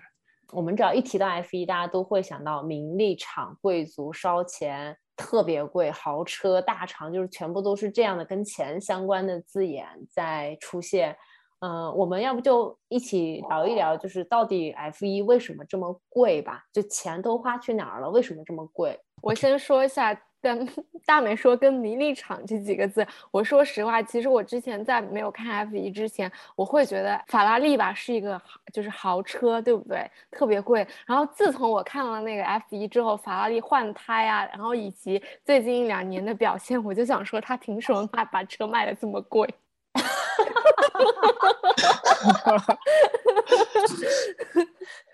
[0.53, 11.17] 我们只要一提到 F 一，大家都会想到名利场、贵族烧钱、特别贵、豪车、大厂，就是全部都是这样的跟钱相关的字眼在出现。
[11.61, 16.63] 嗯，我们要不就一起聊一聊，就是到底 F 一为什么这么贵吧？
[16.73, 18.11] 就钱都花去哪儿了？
[18.11, 18.99] 为什么这么贵？
[19.23, 20.21] 我先说一下。
[20.47, 20.69] 跟
[21.05, 28.41] 大美说跟迷利场这几个字，我说实话，其实我之前在没有看 F 一之前，我会觉得法拉利吧是一个
[28.73, 30.09] 就是豪车，对不对？
[30.31, 30.87] 特别贵。
[31.05, 39.53] 然后自从我看了那个 F 一之后，法拉利换胎啊，然后以及最近一两年的表现，我就想说他凭什么卖把车卖的这么贵？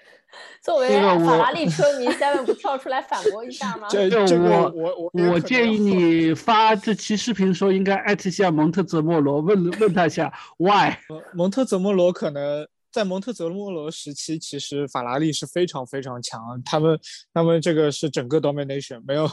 [0.62, 0.88] 作为
[1.24, 3.88] 法拉利车迷， Seven 不跳出来反驳一下吗？
[3.90, 10.94] 这这我我我建议你发这期视频的时候，应该艾特一下蒙特泽莫罗，问问他一下 Why？
[11.34, 16.96] 蒙特泽莫罗可能在蒙特泽莫罗时期，其实法拉利是非常非常强，他们
[17.34, 19.28] 他们这个是整个 domination，没有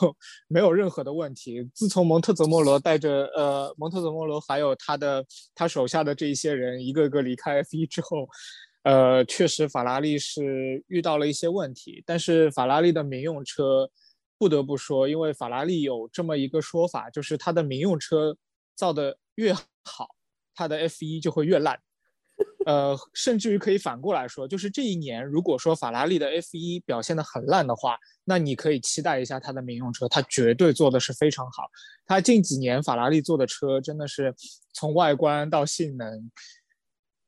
[0.48, 1.69] 没有任何的问题。
[1.76, 8.28] 自从蒙特泽莫罗带着呃蒙特泽莫罗还有他的他手下的这一些人一个个离开 F1 之后。
[8.89, 13.88] 呃，确实，法拉利是遇到了一些问题，但是法拉利的民用车，
[14.36, 18.36] 不得不说，因为法拉利有这么一个说法，就是它的民用车
[18.75, 20.08] 造的越好，
[20.56, 21.80] 它的 F1 就会越烂。
[22.65, 31.69] 呃，甚至于可以反过来说，就是这一年，如果说法拉利的 F1 表现的很烂的话，那你可以期待一下它的民用车，它绝对做的是非常好。
[32.08, 34.34] 它近几年法拉利做的车真的是
[34.73, 36.32] 从外观到性能。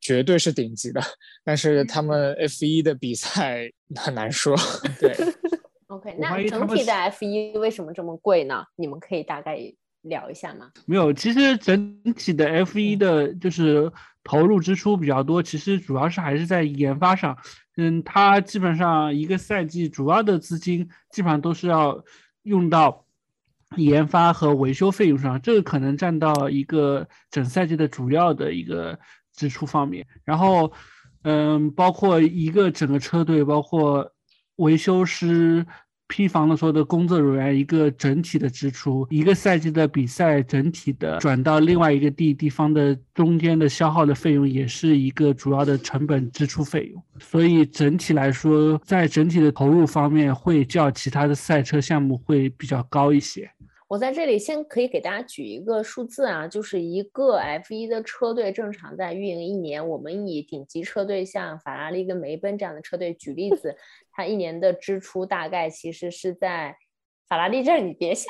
[0.02, 1.00] 绝对是顶级的，
[1.44, 4.58] 但是他们 F 一的比赛 很难说。
[5.00, 5.16] 对，
[5.86, 8.66] OK，那整体的 F 一为什么这么贵呢？
[8.76, 9.60] 你们可以大概
[10.02, 10.72] 聊一下吗？
[10.88, 13.92] 没有，其实整体的 F 一的就是
[14.24, 17.38] 投入支出比较多，其实主要是还是在研发上。
[17.78, 22.04] 嗯，它基本上一个赛季主要的资金基本上都是要
[22.42, 23.06] 用到
[23.78, 28.98] 研发和维修费用上，这个可能占到一个整赛季的主要的一个。
[29.34, 30.72] 支出方面，然后，
[31.24, 34.12] 嗯，包括一个整个车队，包括
[34.58, 35.65] 维修师、
[36.08, 47.02] 批房的所有的工作人员，一个整体的支出，一个赛季的比赛整体的转到另外一个地地方的中间的消耗的费用，也是一个主要的成本支出费用。
[47.20, 53.50] 所以整体来说，在整体的投入方面，会较其他的赛车项目会比较高一些。
[53.91, 63.75] 我在这里先可以给大家举一个数字啊，就是一个 F1 的车队正常在运营一年，我们以顶级车队像法拉利跟梅奔这样的车队举例子，
[64.10, 66.77] 它一年的支出大概其实是在。
[67.32, 68.30] 法拉利这儿你别笑，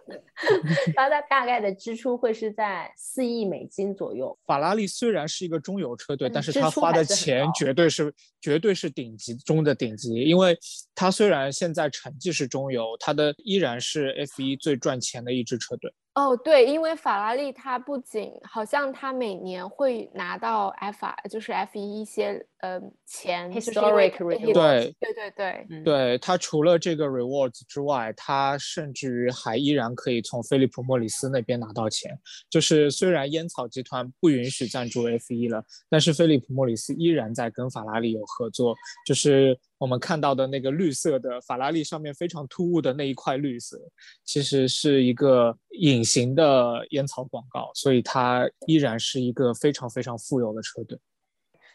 [0.96, 4.34] 它的大概的支出会是在四亿美金左右。
[4.46, 10.58] 法拉利虽然是一个中游车队，但是它花的钱绝对是绝对是顶级中的顶级，因为
[10.94, 15.92] 它虽然现在成绩是中游，它的依然是 F 一最赚钱的一支车队。
[16.14, 25.30] 哦，对，因为法拉利它不仅好像它每年会拿到 F 就是 F 一一些呃钱，historic reward，对对对
[25.68, 32.18] 对，对它除了这个 rewards 之外，它甚至于还依然可以从菲利普莫里斯那边拿到钱。
[32.50, 38.74] 就是虽然烟草集团不允许赞助 F 一了，但是菲利普莫里斯依然在跟法拉利有合作，
[39.06, 39.56] 就是。
[39.78, 43.78] 我们看到的那个绿色的法拉利上面非常突兀的那一块绿色，
[44.24, 50.98] 其实是一个隐形的烟草广告，所以它依然是一个非常非常富有的车队。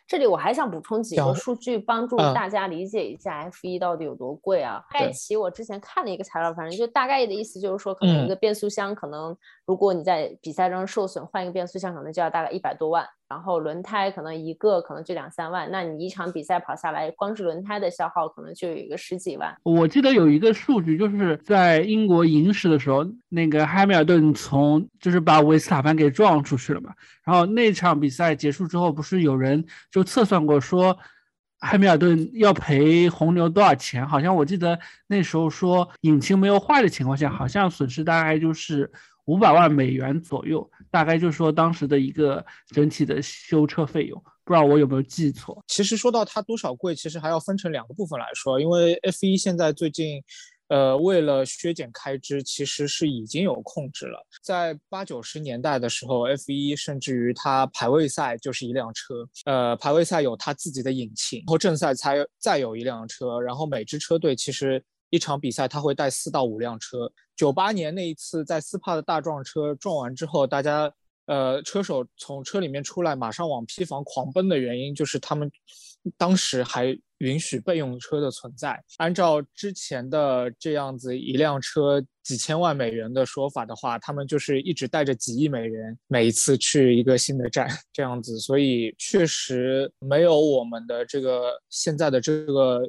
[0.07, 4.83] 这里我还想补充几个数据，帮助大家理解一下 F 一到底有多贵啊。
[4.89, 9.35] 爱奇我之前看了一个材料，反正就大概的意思就是说，可能一个变速箱，可能
[9.65, 13.07] 如果你在比赛中受损，换一个变速箱可能就要大概一百多万。
[13.32, 19.56] 然后轮胎可能一个可能就两三万，那你一场比赛跑下来，光是轮胎的消耗可能就有一个十几万。
[19.63, 26.94] 我记得有一个数据，就是在英国银石的时候，那个汉密尔顿从就是把维斯塔潘给撞出去了嘛。
[27.24, 30.98] 然后那场比赛结束之后，不是有人就测算过说，
[31.60, 34.06] 汉密尔顿要赔红牛多少钱？
[34.06, 38.91] 好像我记得那时候说，引擎没有坏的情况下，好像损失大概就是
[39.24, 40.70] 五百万美元左右。
[40.91, 45.63] 大概就是说当时的一个整体的修车费用，不知道我有没有记错。
[45.67, 48.60] 其实说到它多少贵，其实还要分成两个部分来说。
[48.60, 50.21] 因为 F 一现在最近，
[50.67, 54.21] 呃，为了削减开支，其实是已经有控制了。
[54.43, 64.84] 在八九十年代的时候，F 一甚至于它排位赛就是一辆车，呃，排位赛有它自己的引擎，然后正赛才再有一辆车，然后每支车队其实。
[65.12, 67.12] 一场比赛他会带四到五辆车。
[67.36, 70.91] 九八年那一次在斯帕的大撞车撞完之后，大家
[71.28, 75.50] 呃，车手从车里面出来，马上往坯房狂奔的原因，就是他们
[76.17, 78.83] 当时还允许备用车的存在。
[78.98, 82.04] 按照之前的这样子一辆车。
[82.23, 92.88] 几千万美元的说法的话，他们就是一直带着几亿美元，每一次去一个新的站 这样子，所以确实没有我们的这个现在的这个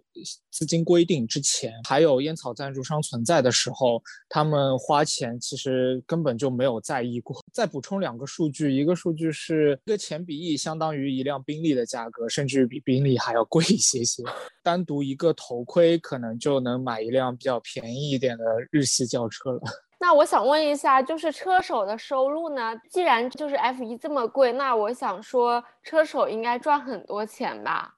[0.52, 7.42] 资金规定之前，还有烟草赞助商存在的时候，他们花钱其实根本就没有在意过。
[7.52, 14.22] 再补充两个数据，一个数据是一个钱比亿相当于一辆宾利的价格，甚至比宾利还要贵一些些。
[14.62, 19.60] 单独一个头盔可能就能买一辆比较便宜一点的日系轿车了。
[19.98, 22.74] 那我想问一下，就是车手的收入呢？
[22.90, 27.94] 既然就是 F 一这么贵，那我想说，车手应该赚很多钱吧？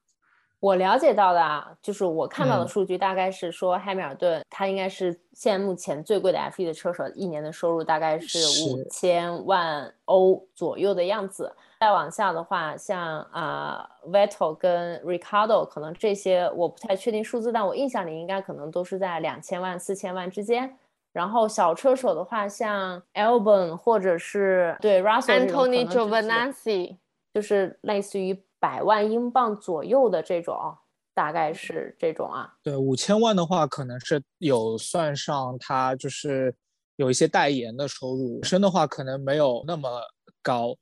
[0.64, 8.38] 我了解到的啊，就是我看到的数据，大概是说汉密尔顿他应该是现在目前最贵的 F 一的车手，一年的收入大概是
[8.70, 11.54] 五千万欧左右的样子。
[11.80, 20.78] 再往下的话，像啊，Vettel 跟 Ricardo，可能这些我不太确定数字，但我印象里应该可能都是在两千万、四千万之间。
[21.12, 26.96] 然后小车手的话，像 Albon 或者是对 Russell，Anthony Giovinazzi，
[27.34, 30.74] 就是类似于百万英镑左右的这种，
[31.12, 32.50] 大概是这种啊。
[32.62, 36.56] 对，五千万的话，可能是有算上他就是
[36.96, 40.00] 有一些代言的收入，本身的话可能没有那么
[40.40, 40.74] 高。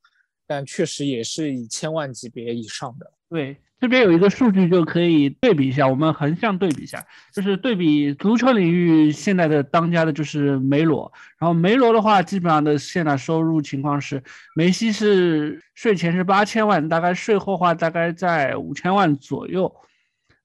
[0.47, 3.13] 但确实也是以千万级别以上的。
[3.29, 11.13] 对，这边有一个数据就可以对比一下，我们横向对比一下，就是对比足球领域现在的当家的就是梅罗。
[11.37, 14.23] 然后梅罗的话，基本上的现在收入情况是，
[14.55, 19.75] 梅西是税前是八千万，大概税后话大概在五千万左右。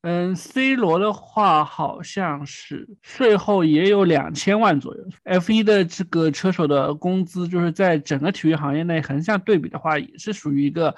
[0.01, 5.03] 嗯，C 罗的话好像是税后也有两千万左右。
[5.25, 10.95] F 一的这个车手的工资，就是在整个体育行业内横向对比的话，也是属于一个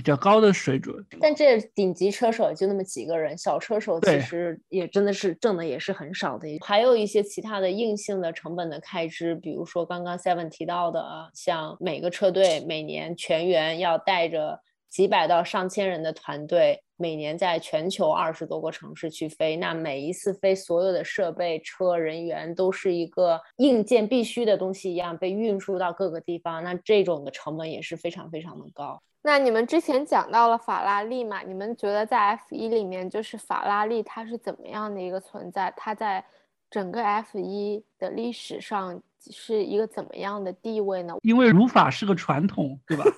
[0.00, 0.96] 比较高的水准。
[1.20, 6.48] 但这顶级车手也就那么几个人，小车手其实也真的是挣的也是很少的。
[6.62, 14.58] 还有一些其他的硬性的成本的开支，比如说刚刚 Seven 提到的，像每个车队每年全员要带着
[14.90, 16.82] 几百到上千人的团队。
[16.96, 29.00] 每年在全球二十多个城市去飞，那每一次飞，所有的设备、车、人员都是一个硬件必须的东西一样被运输到各个地方，那这种的成本也是非常非常的高。
[29.22, 31.40] 那你们之前讲到了法拉利嘛？
[31.40, 35.72] 你们觉得在 F 一里面，就是法拉利它是怎么样的一个存在？
[35.74, 36.22] 它在
[36.70, 39.02] 整个 F 一的历史上？
[39.30, 41.14] 是一个怎么样的地位呢？
[41.22, 43.04] 因为儒法是个传统，对吧？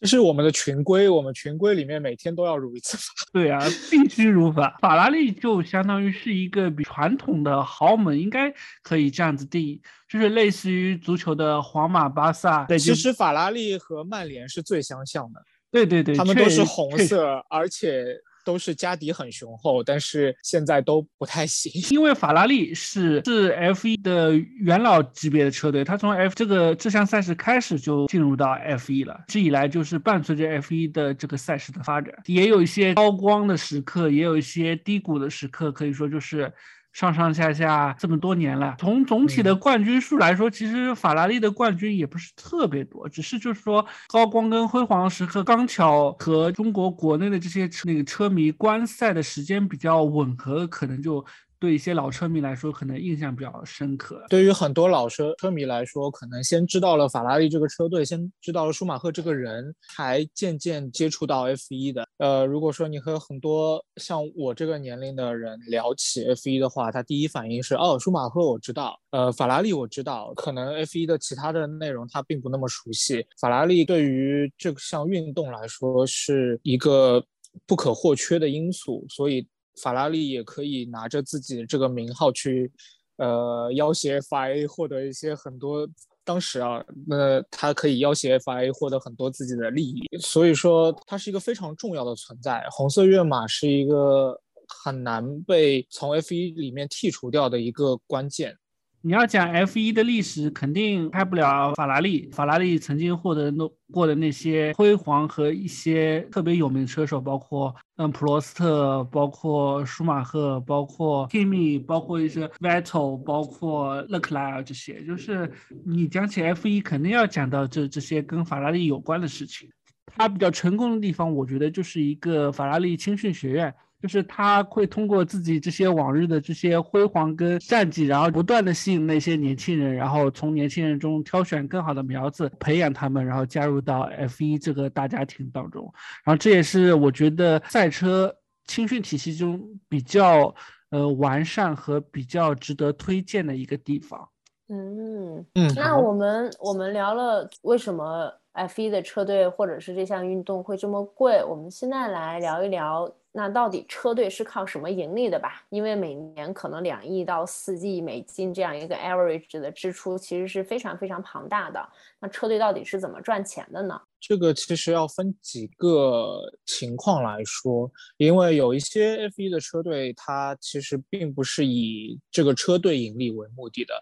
[0.00, 3.04] 这是我们的群规，我们群规里面每天都要儒一次法。
[3.32, 3.58] 对啊，
[3.90, 4.76] 必须儒法。
[4.80, 8.52] 法拉利就相当于是一个比传统的豪门，应该
[8.82, 12.64] 可以这样子定义，就是类似于足球的皇马、巴萨。
[12.66, 15.42] 对，其实法拉利和曼联是最相像的。
[15.70, 18.16] 对对对，他们都是红色，而且。
[18.48, 21.70] 都是家底很雄厚，但是现在都不太行。
[21.90, 36.50] 因为法拉利是是 F 一的元老级别的车队，他从 F 这个这项赛事开始就进入到 F 一了，一直以来就是伴随着 F 一的这个赛事的发展，也有一些高光的时刻，也有一些低谷的时刻，可以说就是。
[36.98, 51.24] 上上下下这么多年了，从总体的冠军数来说，其实法拉利的冠军也不是特别多，只是就是说高光跟辉煌时刻刚巧和中国国内的这些那个车迷观赛的时间比较吻合，可能就。
[51.60, 54.24] 对一些老车迷来说，可能印象比较深刻。
[54.28, 62.06] 对于很多老车车迷来说，可能先知道了法拉利这个车队，先知道了舒马赫这个人，才渐渐接触到 F1 的。
[62.18, 73.26] 呃，如果说你和很多像我这个年龄的人聊起 F1 的话，他第一反应是哦，舒马赫我知道，呃，法拉利我知道，可能 F1 的其他的内容他并不那么熟悉。
[73.40, 77.24] 法拉利对于这项运动来说是一个
[77.66, 79.44] 不可或缺的因素，所以。
[79.82, 82.70] 法拉利也可以拿着自己这个名号去，
[83.16, 85.88] 呃，要挟 FIA 获得一些很多。
[86.24, 92.62] 当时啊，那他可以要挟 FIA 获得很多自己的利益，所以说它是一个非常重要的存在。
[92.70, 94.38] 红色跃马是一个
[94.84, 98.54] 很难被从 F1 里面剔除掉的一个关键。
[99.00, 102.28] 你要讲 F 一的历史，肯定开不了法拉利。
[102.32, 103.52] 法拉利曾经获得
[103.92, 115.04] 过的那些辉煌和一些特别有名的车手，包括嗯普罗斯特，包括舒马赫，包括 Kimi，包括一些 Vettel，包括勒克莱尔这些。
[115.04, 115.48] 就是
[115.86, 119.68] 你讲起 F 一，肯定要讲到这这些跟法拉利有关的事情。
[120.06, 123.72] 它比较成功的地方，我觉得就是一个法拉利青训学院。
[124.00, 135.82] 就是他会通过自己这些往日的这些辉煌跟战绩，然后不断的吸引那些年轻人，然后从年轻人中挑选更好的苗子，培养他们，然后加入到 F 一这个大家庭当中。
[136.24, 138.34] 然后这也是我觉得赛车
[138.66, 140.54] 青训体系中比较
[140.90, 144.28] 呃完善和比较值得推荐的一个地方。
[144.70, 155.62] 嗯嗯，那我们我们聊了为什么 F 一的车队或者是这项运动会这么贵，我们现在来聊一聊，那到底车队是靠什么盈利的吧？
[155.68, 161.88] 因为每年可能两亿到四亿美金这样一个 average 的支出，其实是非常非常庞大的。
[162.20, 164.00] 那车队到底是怎么赚钱的呢？
[164.20, 173.94] 这个其实要分几个情况来说，因为有一些 F1 的车队，它其实并不是以这个车队盈利为目的的。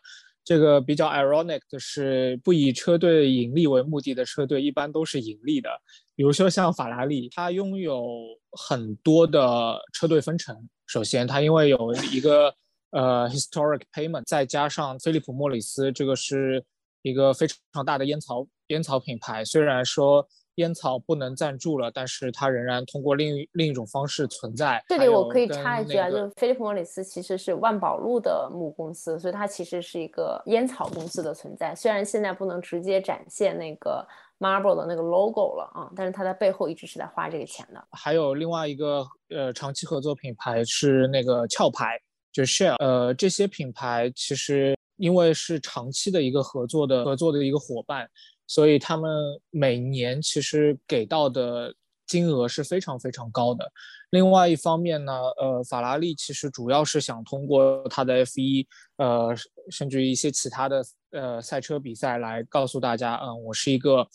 [0.45, 5.69] 这个比较 ironic 的是，不以车队盈利为目的的车队一般都是盈利的。
[6.17, 8.05] 比如说像法拉利，它拥有
[8.53, 10.57] 很多的车队分成。
[10.87, 12.53] 首先，它因为有一个
[12.91, 16.65] 呃 historic payment，再加上菲利普莫里斯，这个是
[17.03, 19.45] 一个非常大的烟草烟草品牌。
[19.45, 24.83] 虽然说烟草不能赞助了，但是它仍然通过另另一种方式存在。
[24.89, 31.75] 这里我可以插一句啊，就是菲利普莫里斯其实是万宝路的母公司，所以它其实是一个烟草公司的存在。
[31.75, 34.07] 虽然现在不能直接展现那个
[34.39, 37.83] marble 的那个 logo 了啊，但是他在背后一直是在花这个钱的。
[37.93, 41.99] 还有另外一个呃长期合作品牌是那个壳牌，
[42.33, 42.77] 就 Shell。
[42.77, 48.09] 呃，这些品牌其实因为是长期的一个合作的合作的一个伙伴，
[48.47, 49.11] 所以他们
[49.51, 51.75] 每年其实给到的
[52.07, 53.71] 金额是非常非常高的。
[54.11, 59.35] 另外一方面呢，呃，法拉利其实主要是想通过它的 F1，呃，
[59.71, 64.07] 甚至于一些其他的呃赛车比赛来告诉大家，嗯，我是一个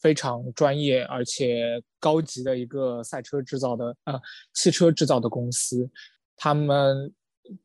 [0.00, 4.20] 非常专业而且高级的一个赛车制造的呃
[4.54, 5.88] 汽车制造的公司，
[6.36, 7.12] 他们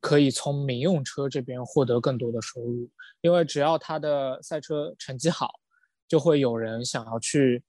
[0.00, 2.88] 可以从民用车这边获得更多的收入，
[3.20, 5.50] 因为只要他的赛车成绩好，
[6.06, 7.62] 就会有人想要去。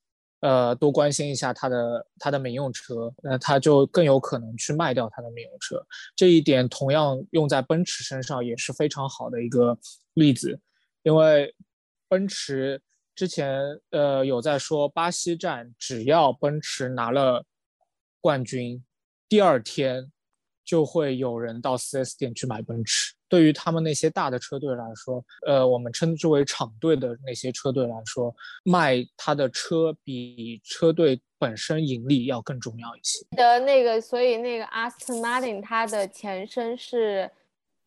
[0.46, 5.84] 呃，多关心一下他的他的民用车，那他就更有可能去卖掉他的民用车。
[6.16, 9.76] 这一点同样用在奔驰身上也是非常好的一个
[10.14, 10.60] 例子，
[11.02, 11.56] 因为
[12.08, 12.80] 奔驰
[13.16, 17.44] 之前呃有在说巴西站，只要奔驰拿了
[18.22, 18.86] 冠军，
[19.28, 20.12] 第二天
[20.64, 23.15] 就会有人到 4S 店去买奔驰。
[23.28, 33.26] 对于他们那些大的车队来说，呃，我们称之为厂队的那些车队来说，卖他的车比车队本身盈利要更重要一些。
[33.36, 37.30] 的那个，所以那个 Aston Martin 它的前身是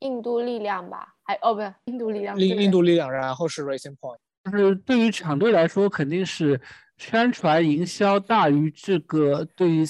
[0.01, 1.15] 印度力量吧？
[1.23, 4.19] 还哦不是印度力量，印印度力量，然后是 Racing Point。
[4.45, 6.61] 就是对于厂队来说，肯定是
[6.97, 9.85] 宣传营销大于这个对于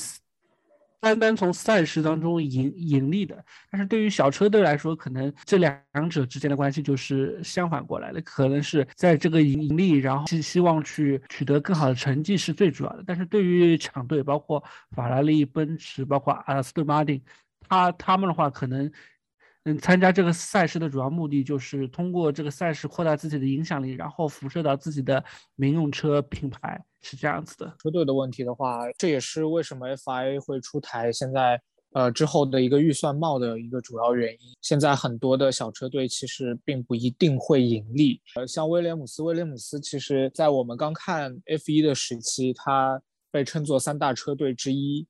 [1.00, 3.44] 单单从赛事当中盈盈利的。
[3.70, 5.80] 但是对于小车队来说，可能这两
[6.10, 13.04] 者之间的关系就是相反过来的，可能是在这个盈利，然后希望去取得更好的成绩是最主要的。
[13.06, 17.20] 但是对于强队，包括法拉利、奔驰，包括阿斯顿马丁，
[17.68, 18.90] 他他们的话可能。
[19.64, 25.22] 嗯，参加这个赛事的主要目的就是通过这个赛事扩大自己的影响力，然后辐射到自己的
[25.56, 27.74] 民用车品牌，是这样子的。
[27.82, 31.60] 车队的问题的话，这也是为什么 FIA 会出台现在
[31.92, 34.38] 呃之后的一个预算帽的一个主要原因。
[34.62, 45.06] 现在很多的小车队其实并不一定会盈利，呃，像威廉姆斯，威廉姆斯其实在我们刚看 F1 的时期，它被称作三大车队之一。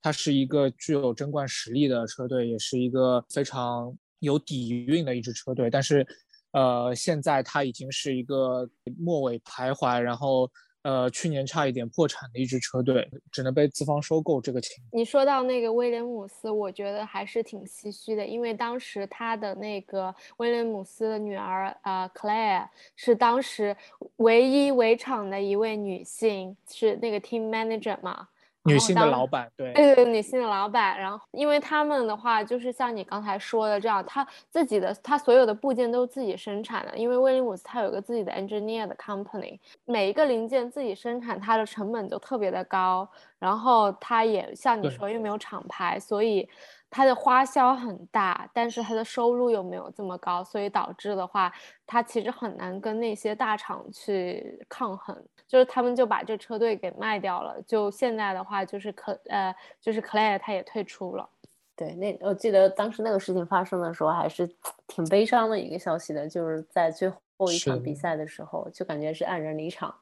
[0.00, 5.68] 它是一个具有争冠实力的车队，也是一个非常有底蕴的一支车队。
[5.68, 6.06] 但是，
[6.52, 8.68] 呃，现在它已经是一个
[8.98, 10.50] 末尾徘徊，然后
[10.82, 14.40] 呃，去年差一点破产的一支车队，只能被资方收购。
[14.40, 23.76] 这个情你说到那个威廉姆斯，我觉得还是挺唏嘘的，因为当时他的那个威廉姆斯的女儿呃 Claire 是当时
[24.16, 28.28] 唯一围场的一位女性，是那个 team manager 嘛。
[28.68, 29.72] 女性的老板，对。
[29.72, 43.08] 对对，女性的老板，然后因为他们的话，就是像你刚才说的这样，他自己的他所有的部件都自己生产的，因为威廉姆斯他有个自己的 engineer 的 company，每一个零件自己生产，它的成本就特别的高，
[43.38, 44.90] 然后他也像你对。
[44.90, 46.48] 说又没有厂牌，所以
[46.90, 51.52] 它的花销很大，但是它的收入又没有这么高，所以导致的话，
[51.86, 55.22] 它其实很难跟那些大厂去抗衡。
[55.46, 61.26] 就是他们就把这车队给卖掉了，就现在的话就是可呃就是 Claire 他也退出了。
[61.74, 64.46] 对，那我记得当时那个事情发生的时候，还是
[64.86, 69.94] 挺悲伤的一个消息的，就是在最后一场比赛的时候，就感觉是黯然离场。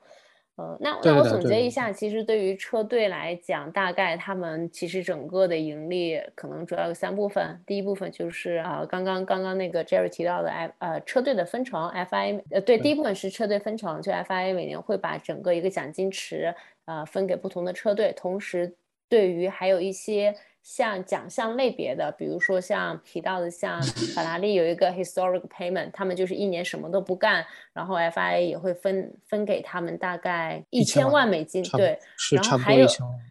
[0.57, 7.63] 呃，那那我总结一下，其实对于车队来讲，大概他们其实整个的盈利可能主要有三部分。
[7.67, 16.55] 第一部分就是啊、刚刚刚刚那个 Jerry 提到的 F 呃车队的分成，FIA 呃对，第一部分是车队分成，就 FIA 每年会把整个一个奖金池
[16.87, 18.75] 呃分给不同的车队，同时
[19.11, 20.35] 对于还有一些
[20.67, 23.81] 像奖项类别的，比如说像提到的像
[24.17, 32.75] 法拉利有一个 historic payment，他们就是一年什么都不干，然后 FIA 也会分分给他们大概一1000千万万美金，对，是然后差不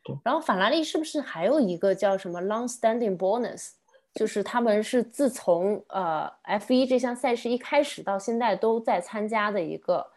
[0.05, 0.17] 多。
[0.23, 3.71] 然后法拉利是不是还有一个叫什么 long-standing bonus？
[4.13, 10.07] 就是他们是自从呃 F 1这项赛事一开始到现在都在参加的一个，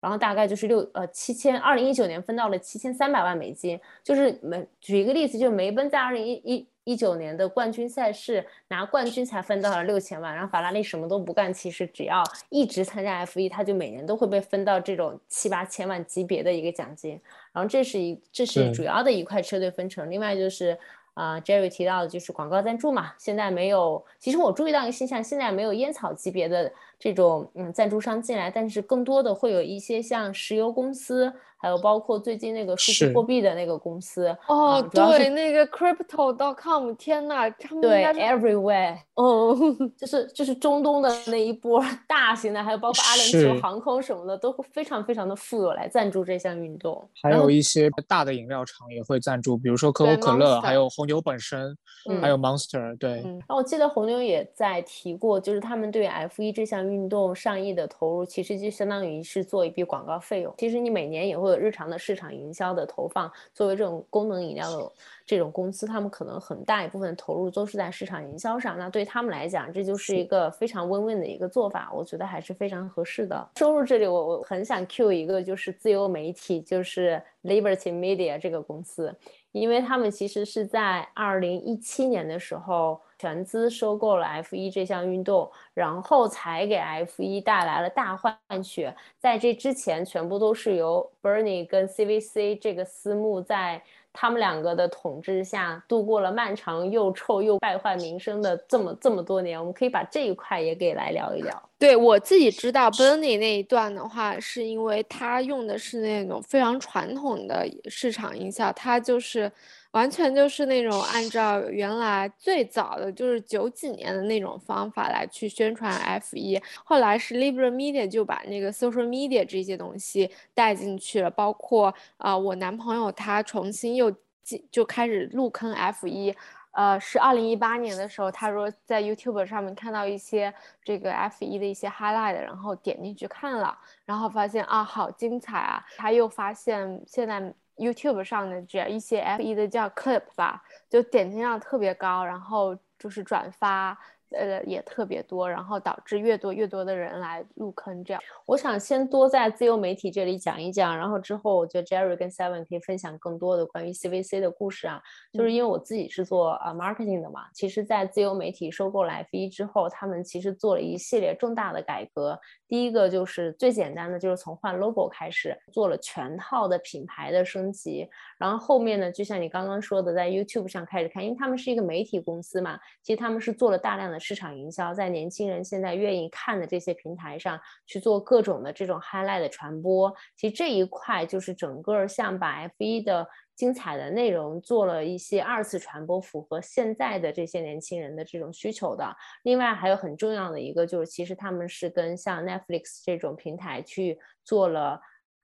[0.00, 3.78] 然后大概就是六呃七千，二零一九年分到了七千三百万美金。
[4.02, 17.20] 就是梅举一个例子，就是梅奔在二零一一一九年的冠军赛事拿冠军才分到了六千万，然后法拉利什么都不干，其实只要一直参加 F 1他就每年都会被分到这种七八千万级别的一个奖金。
[17.52, 20.76] 然后这是一这是主要的一块车队分成，另外就是
[21.12, 39.56] 啊、j e r r y 提到的就是广告赞助嘛，现在没有，其实我注意到一个现象，现在没有烟草级别的这种嗯赞助商进来，但是更多的会有一些像石油公司，还有包括最近那个数字货币的那个公司，哦，对，那个 crypto.com，天呐，他们应对，everywhere，哦，
[39.96, 47.02] 就是就是中东的那一波大型的，还有包括阿联酋航空什么的，都会非常非常的富有来赞助这项运动。
[47.22, 51.74] 还有一些大的饮料厂也会赞助，比如说可口可乐，还有红牛本身，
[52.10, 53.32] 嗯还有 Monster，对，嗯。
[53.40, 60.54] 然后我记得红牛也在提过，就是他们对 F 1这项运动上亿的投入，其实就相当于是做一笔广告费用。
[60.58, 64.92] 其实你每年也会有日常的市场营销的投放，作为这种功能饮料的
[65.24, 68.78] 这种公司，他们可能很大一部分投入都是在市场营销上。
[68.78, 73.48] 那对他们来讲，这就是一个非常 win-win 的一个做法，我觉得还是非常合适的。
[73.56, 79.14] 收入这里我我很想 cue 一个，就是自由媒体，就是 Liberty Media 这个公司。
[79.52, 88.96] 因为他们其实是在二零一七年的时候全资收购了 F 1这项运动，然后才给 F 1带来了大换血。
[89.18, 99.58] 在这之前，全部都是由 Bernie 跟 CVC 这个私募在他们两个的统治下度过了漫长又臭又败坏名声的这么这么多年。
[99.58, 101.62] 我们可以把这一块也给来聊一聊。
[101.78, 109.52] 对我自己知道 Bernie 那一段的话，是因为他用的是那种非常传统的市场营销，他就是
[109.92, 124.10] 完全就是那种按照原来最早的就是九几年的那种方法来去宣传 F 一后来是 Libra Media 就把那个 social media 这些东西带进去了，包括啊、呃我男朋友他重新又
[124.42, 126.34] 进就开始入坑 F 一
[126.72, 135.84] 呃，是二零一八年的时候，他说在 YouTube 上面看到一些这个 F 一的一些 highlight，然后点进去看了，然后发现啊，好精彩啊！
[135.96, 143.98] 他又发现现在 YouTube 上的这一些 F 一的叫 clip 吧，就点击量特别高，然后就是转发。
[144.32, 148.22] 呃，也特别多，然后导致越多越多的人来入坑，这样。
[148.46, 155.02] 我想先多在自由媒体这里讲一讲，然后之后我觉得 Jerry 跟 Seven 可以分享更多的关于 CVC 的故事啊。
[155.32, 162.38] 就是因为我自己是做呃 marketing 的嘛，其实，在自由媒体收购了 F 一之后，他们其实做了一系列重大的改革。
[162.70, 168.08] 第一个就是最简单的，就是从换 logo 开始，做了全套的品牌的升级。
[168.38, 180.14] 然后后面呢，就像你刚刚说的，在 YouTube 上开始看，因为他们是一个媒体公司嘛，其实他们是做了大量的市场营销，在年轻人现在愿意看的这些平台上去做各种的这种 highlight 的传播。
[180.36, 183.26] 其实这一块就是整个像把 F 1的
[183.60, 189.04] 精彩的内容做了一些二次传播，符合现在的这些年轻人的这种需求的。
[189.42, 194.98] 另外还有很重要的一个就是，其实他们是跟像 Netflix 这种平台去做了。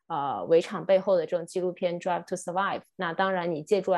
[0.09, 3.91] 呃，围场背后的这种纪录片《Drive to Survive》，那当然你借助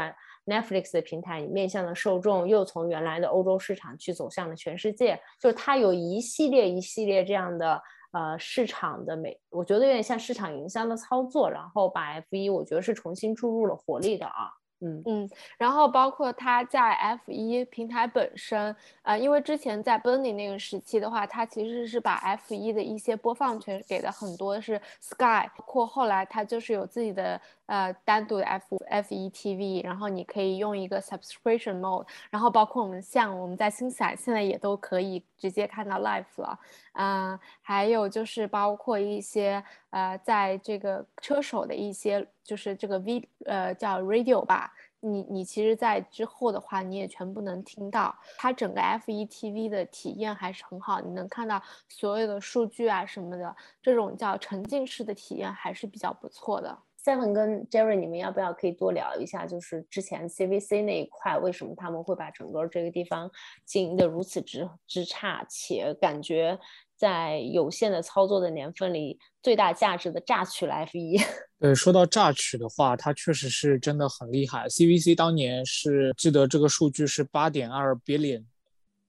[0.47, 7.79] Netflix 的平台，你面向的受众又从原来的欧洲市场去走向了全世界，就是它有一系列一系列这样的
[8.13, 14.53] 呃市场的美，我觉得有点像市场营销的操作，然后把 F 1我觉得是重新注入了活力的啊。
[14.81, 36.59] 嗯嗯，然后包括它在 F 1平台本身，呃，因为之前在 Bernie 那个时期的话，它其实是把 F 1的一些播放权给的很多是 Sky，包括后来它就是有自己的呃单独的 F F 1 TV，然后你可以用一个 subscription mode，然后包括我们像我们在星彩现在也都可以直接看到 life 了，
[36.95, 44.75] 嗯、呃，还有就是包括一些呃在这个车手的一些就是这个 V 呃叫 radio 吧。
[45.01, 48.13] 你你其实，在之后的话，你也全部能听到。
[48.37, 56.77] 它整个 F 1 TV 的体验还是很好，你能看到所有的数据啊什么的，这种叫沉浸式的体验还是比较不错的。
[57.09, 59.47] Seven 跟 Jerry，你们要不要可以多聊一下？
[59.47, 63.31] 就是之前 CVC 那一块，为什么他们会把整个这个地方
[63.65, 66.59] 经营的如此之之差，且感觉
[66.95, 71.19] 在有限的操作的年份里，最大价值的榨取了 F 一？
[71.59, 74.69] 对，说到榨取的话，它确实是真的很厉害。
[74.69, 78.45] CVC 当年是记得这个数据是八点二 billion，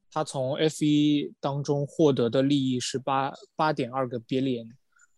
[0.10, 4.70] 它从 F 一当中获得的利益是八八点二个 billion。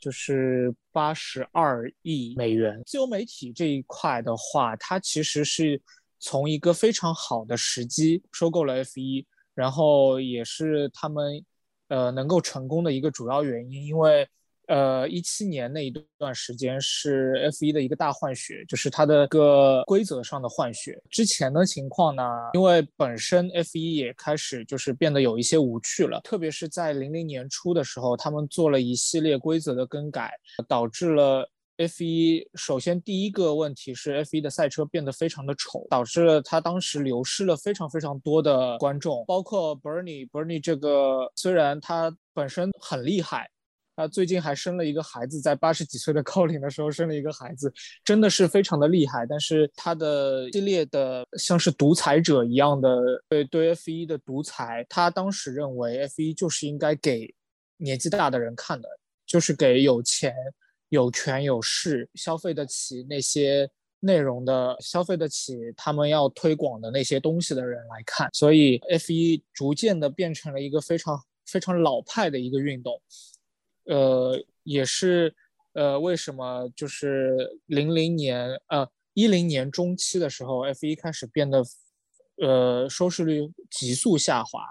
[0.02, 2.82] 就是八十二亿美元。
[2.86, 5.82] 自由媒体这一块的话，它其实是
[6.20, 11.42] 从一个非常好的时机收购了 F 一，然后也是他们
[11.88, 14.28] 呃能够成功的一个主要原因，因为。
[14.72, 20.98] 呃，一七年那一段时间是 F 一的一个大换血，就是它的个规则上的换血。
[21.10, 30.32] 之前的情况呢，因为本身 F 一也开始就是变得有一些无趣了，特别是在零零年初的时候，他们做了一系列规则的更改，
[30.70, 31.46] 导致了
[31.76, 43.50] F 一首先第一个问题是 F 一的赛车变得非常的丑，导致了他当时流失了非常非常多的观众，包括 Bernie Bernie 这个虽然他本身很厉害。
[44.02, 47.72] 他最近还生了一个孩子，在八十几岁的高龄的时候生了一个孩子，
[48.04, 49.28] 真的是非常的厉害。
[49.30, 53.00] 但是他的系列的像是独裁者一样的
[53.30, 57.32] 对对 F 一的独裁，他当时认为 F 一就是应该给
[57.78, 58.90] 年纪大的人看的，
[59.28, 60.34] 就是给有钱、
[60.90, 68.28] 有权有势、消费得起那些内容的、消费得起他们要推广的那些东西的人来看。
[68.34, 73.00] 所以 F 一逐渐的变成了一个非常非常老派的一个运动。
[73.86, 75.34] 呃，也是，
[75.74, 81.64] 呃，为什么就是零零年，呃，一零年中期的时候，F 一开始变得，
[82.38, 84.62] 呃，收视率急速下滑。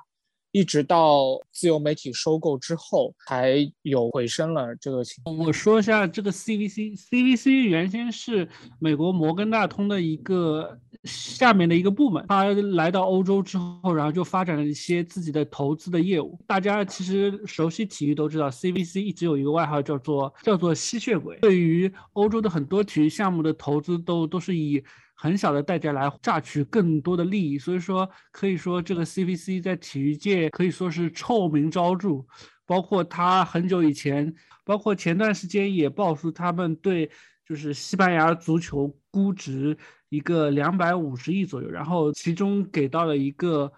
[0.52, 5.22] 一直到自由媒体收购之后，才有回升了这个情。
[5.24, 8.48] 我说一下这个 CVC，CVC 原先是
[8.80, 16.38] 美国摩根大通的一个下面的一个部门，他来到欧洲之后，然后就发展了一些自己的投资的业务。
[16.46, 24.82] 大家其实熟悉体育都知道，CVC 一直有一个外号叫做叫做吸血鬼，对于欧洲的很多体育项目的投资都都是以。
[25.22, 32.24] 很小的代价来榨取更多的利益，所以说可以说这个 CVC 在体育界可以说是臭名昭著。
[32.64, 34.34] 包括他很久以前，
[34.64, 37.10] 包括前段时间也爆出他们对
[37.46, 39.76] 就是西班牙足球估值
[40.08, 43.72] 一个两百五十亿左右，然后其中给到了一个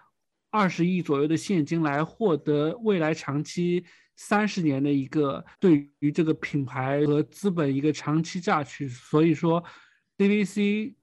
[0.49, 3.83] 二十亿左右的现金来获得未来长期
[4.15, 8.87] 三十年的一个对于这个品牌和资本一个长期榨取。
[8.87, 9.63] 所以说
[10.17, 10.95] ，DVC。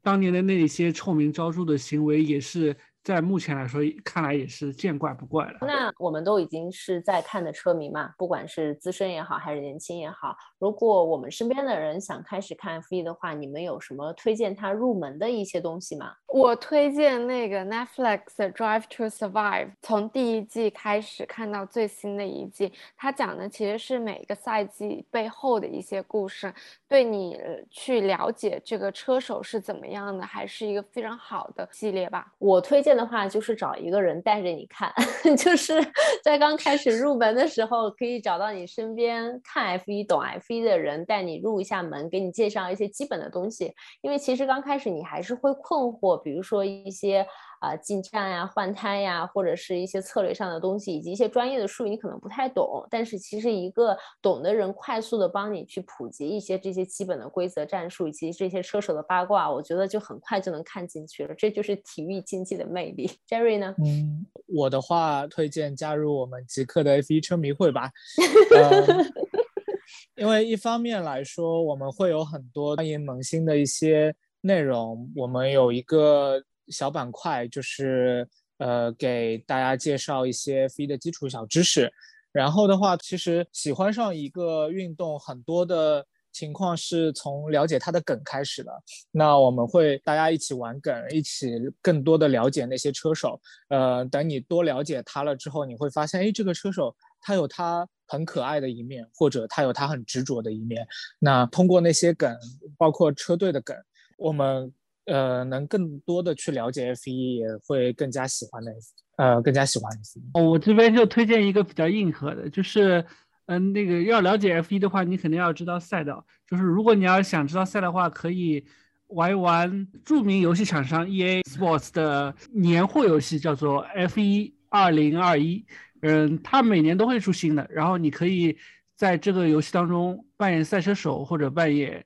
[0.00, 2.74] 当年的那些臭名昭著的行为，也是
[3.08, 5.60] 在目前来说看来也是见怪不怪了。
[5.62, 16.12] 那我们都已经是在看的车迷嘛，不管是资深也好，还是年轻也好，如果我们身边的人想开始看 F1 的话，你们有什么推荐他入门的一些东西吗？
[16.26, 26.52] 我推荐那个 Netflix 的 Drive to Survive，从第一季开始看到最新的一季，它讲的其实是每个赛季背后的一些故事。
[26.86, 27.40] 对你
[27.70, 32.30] 去了解这个车手是怎么样的，还是一个非常好的系列吧。
[32.36, 34.92] 我推荐的话就是找一个人带着你看，
[35.38, 35.74] 就是
[36.22, 43.72] 在刚开始入门的时候，可以找到你身边看 F 一、懂 F 一的人带你入一下门，给你介绍一些基本的东西。
[44.02, 47.26] 因为其实刚开始你还是会困惑，比如说一些。
[47.60, 52.86] 啊，进站呀，换胎呀，或者是一些策略上的东西，以及一些专业的术语，你可能不太懂。
[52.88, 61.34] 但是其实一个懂的人，快速的帮你去普及一些这些基本的规则、战术，以及这些车手的八卦，我觉得就很快就能看进去了。
[61.34, 63.10] 这就是体育竞技的魅力。
[63.28, 63.74] Jerry 呢？
[63.84, 67.90] 嗯，我的话推荐加入我们极客的 F1 车迷会吧。
[70.14, 76.40] 因为一方面来说，我们会有很多欢迎萌新的一些内容，我们有一个。
[76.70, 81.92] 小板块就是呃给大家介绍一些 F1 的基础小知识，
[82.32, 88.70] 然后的话，其实喜欢上一个运动很多的情况是从了解它的梗开始的。
[89.10, 91.50] 那我们会大家一起玩梗，一起
[91.80, 93.40] 更多的了解那些车手。
[93.68, 100.86] 呃，等你多了解他了之后，你会发现，哎，这个车手他有他很可爱的一面，或者他有他很执着的一面。
[101.18, 102.36] 那通过那些梗，
[102.76, 103.76] 包括车队的梗，
[104.16, 104.72] 我们。
[105.08, 108.72] 呃，能更多的去了解 F 一，也会更加喜欢的，
[109.16, 110.22] 呃，更加喜欢 F 一。
[110.34, 113.02] 哦，我这边就推荐一个比较硬核的，就是，
[113.46, 116.26] 嗯，那个要了解 F 一的话，你肯定要知道赛道。
[116.46, 118.62] 就是如果你要想知道赛的话，可以
[119.06, 125.64] 玩一玩著名游戏厂商 EA Sports 的年货游戏，叫做 F 一二零二一。
[126.02, 128.58] 嗯，它每年都会出新的，然后你可以
[128.94, 132.04] 在这个游戏当中扮演赛车手或者扮演。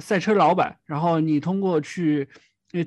[0.00, 2.28] 赛车老板，然后你通过去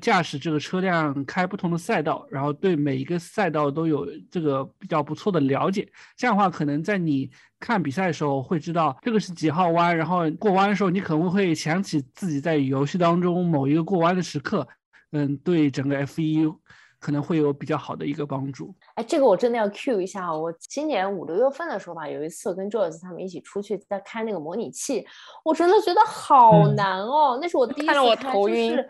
[0.01, 5.87] 驾驶这个车辆开不同的赛道，然后对每一个赛道都有这个比较不错的了解。
[6.15, 7.29] 这样的话，可能在你
[7.59, 14.67] 看比赛的时候会知道这个是几号弯，然后过弯的时候你可能会想起自己在游戏当中某一个过弯的时刻。
[15.11, 16.45] 嗯，对整个 F 一
[16.99, 18.73] 可能会有比较好的一个帮助。
[18.95, 20.31] 哎，这个我真的要 cue 一下。
[20.33, 25.05] 我今年五六月份的时候吧，有一次跟 Joyce 他们一起出去在开那个模拟器，
[25.43, 27.39] 我真的觉得好难哦。
[27.41, 28.71] 那是我第一次看我头晕。
[28.71, 28.89] 就是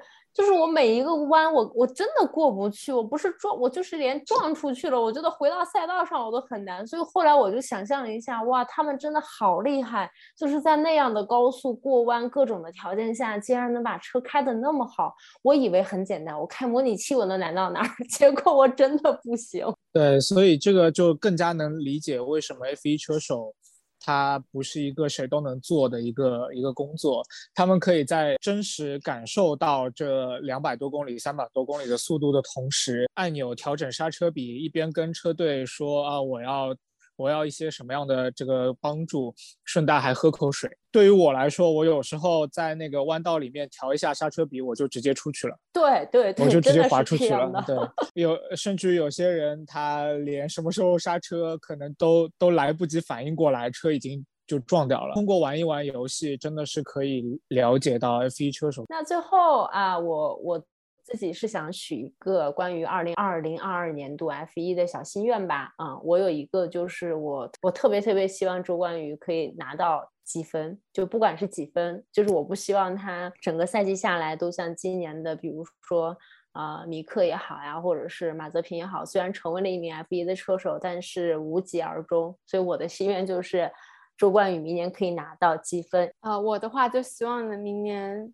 [0.60, 2.92] 我每一个弯，我我真的过不去。
[2.92, 6.86] 我不是撞，我就是连撞出去了，我觉得回到赛道上我都很难。
[6.86, 15.14] 所以后来我就想象了一下，哇，他们真的好厉害，就是在那样的高速过弯各种的条件下，竟然能把车开得那么好。
[15.44, 17.88] 我以为很简单，我开模拟器我能难到哪儿？
[18.10, 19.66] 结果我真的不行。
[19.94, 23.54] 对，所以这个就更加能理解为什么 F1 车手。
[24.00, 27.24] 它不是一个谁都能做的一个一个工作，
[27.54, 36.76] 他们可以在真实感受到这两百多公里、三百多公里的速度的同时，按钮调整刹车比，一边跟车队说啊，我要。
[37.20, 39.36] 我要一些什么样的这个帮助？
[39.66, 40.70] 顺带还喝口水。
[40.90, 45.56] 对于我来说，我有时候在那个弯道里面调一下刹车比，我就直接出去了。
[45.74, 47.64] 对对对，我就直接滑出去了。
[47.68, 47.76] 对，
[48.24, 55.14] 有甚至有些人他连什么时候刹车可能都都来不及反应过来，车已经就撞掉了。
[55.14, 58.86] 通过玩一玩游戏，真的是可以了解到 F1 车手。
[58.88, 60.66] 那最后啊，我我。
[61.10, 65.74] 自己是想许一个关于二零二零二二年度 F 一的小心愿吧。
[65.78, 76.16] 嗯，我有一个，就是我我特别特别希望周冠宇可以拿到积分，就不管是几分，就是我不希望他整个赛季下来都像今年的，比如说
[76.52, 82.38] 啊米克也好呀，或者是马泽平也好，虽然成为了一名 F 一的车手，但是无疾而终。
[82.46, 83.72] 所以我的心愿就是
[84.16, 86.14] 周冠宇明年可以拿到积分。
[86.20, 88.34] 啊，我的话就希望呢，明年。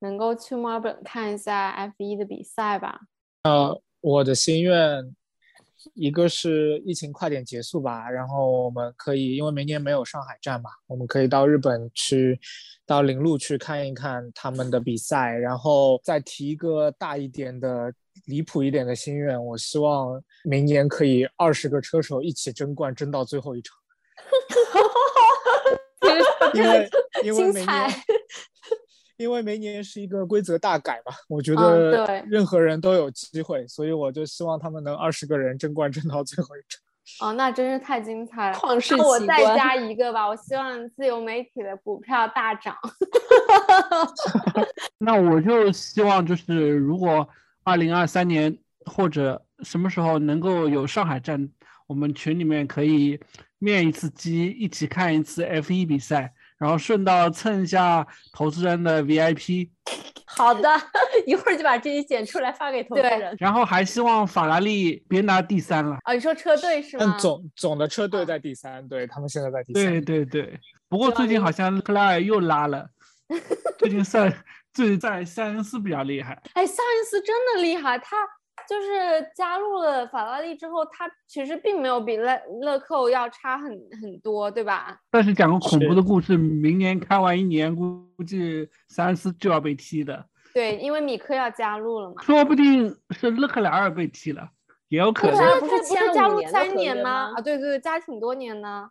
[0.00, 3.00] 能够去墨尔本看一下 F 一的比赛吧。
[3.44, 5.14] 呃，我的心愿，
[5.94, 12.38] 一个是疫情快点结束吧，然后我们可以，因为明年没有上海站嘛，我们可以到日本去，
[12.84, 15.32] 到铃鹿去看一看他们的比赛。
[15.32, 17.92] 然后再提一个大一点的、
[18.26, 23.76] 离谱一点的心愿，我希望明年可以二十个车手一起争冠，争到最后一场。
[26.54, 26.88] 因为
[27.24, 27.66] 因为明年。
[29.16, 36.80] 因为明年是一个规则大改嘛，我觉得任何人都有机会，所以我就希望他们能二十个人争冠争到最后一场。
[37.20, 38.58] 哦，那真是太精彩了！
[38.90, 42.76] 那我再加一个吧，我希望自由媒体的股票大涨。
[44.98, 47.26] 那我就希望就是如果
[47.62, 51.48] 二零二三年或者什么时候能够有上海站，
[51.86, 53.20] 我们群里面可以
[53.58, 56.34] 面一次机，一起看一次 F 一比赛。
[56.58, 59.70] 然后顺道蹭一下投资人的 VIP。
[60.28, 60.68] 好的，
[61.26, 63.34] 一会儿就把这些剪出来发给投资人。
[63.38, 65.96] 然后还希望法拉利别拿第三了。
[66.02, 67.04] 啊，你说车队是吗？
[67.06, 69.82] 嗯，总总的车队在第三，对他们现在在第三。
[69.84, 70.58] 对对对。
[70.88, 72.86] 不过最近好像克莱尔又拉了。
[73.78, 74.32] 最近赛
[74.72, 76.40] 最近在塞恩斯比较厉害。
[76.54, 78.16] 哎，塞恩斯真的厉害，他。
[78.68, 85.00] 就是加入了法拉利之后，他其实并没有比勒勒克要差很很多，对吧？
[85.10, 90.24] 但是讲个恐怖的故事，明年开完一年，估计三思就要被踢的。
[90.52, 92.22] 对，因为米克要加入了嘛。
[92.22, 94.48] 说不定是勒克莱尔被踢了，
[94.88, 95.36] 也有可能。
[95.36, 97.32] 他不是加入三年吗？
[97.36, 98.88] 啊，对对对，加挺多年呢。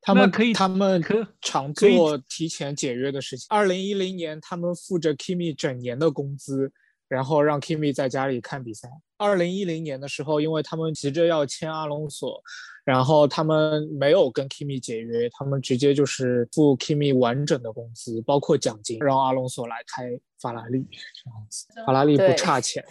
[0.00, 3.46] 他们可以，他们可常做提前解约的事情。
[3.48, 6.72] 二零一零年，他们付着 Kimi 整年的工资。
[7.12, 8.88] 然后让 Kimi 在家里看比赛。
[9.18, 12.42] 二零一零年的时候，因为他们急着要签阿隆索，
[12.86, 21.66] 然后他们没有跟 Kimi 解约，他们直接就是付 Kimi 完整的工资，包括奖金，让阿隆索来开法拉利这样子。
[21.84, 22.82] 法拉利不差钱，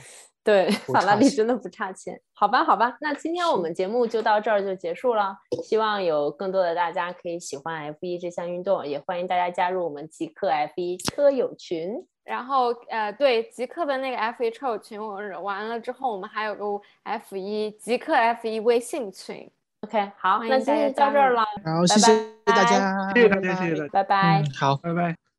[0.43, 2.21] 对，法拉利真的不差钱。
[2.33, 5.35] 好吧，好吧，那今天我们节目就到这儿就结束了。
[5.63, 12.05] 希望有更多的大家可以喜欢 F 一这项运动，也欢迎大家加入我们极客 F 一车友群。
[12.23, 19.49] 然后，呃，对极客的那个 F 一车友群，我完了之后，我们还有个 F 一极客 F 一微信群。
[19.81, 25.30] OK，好，那今天到这儿了，好，谢谢大家，谢谢大家，谢谢大家，拜拜，好，拜拜。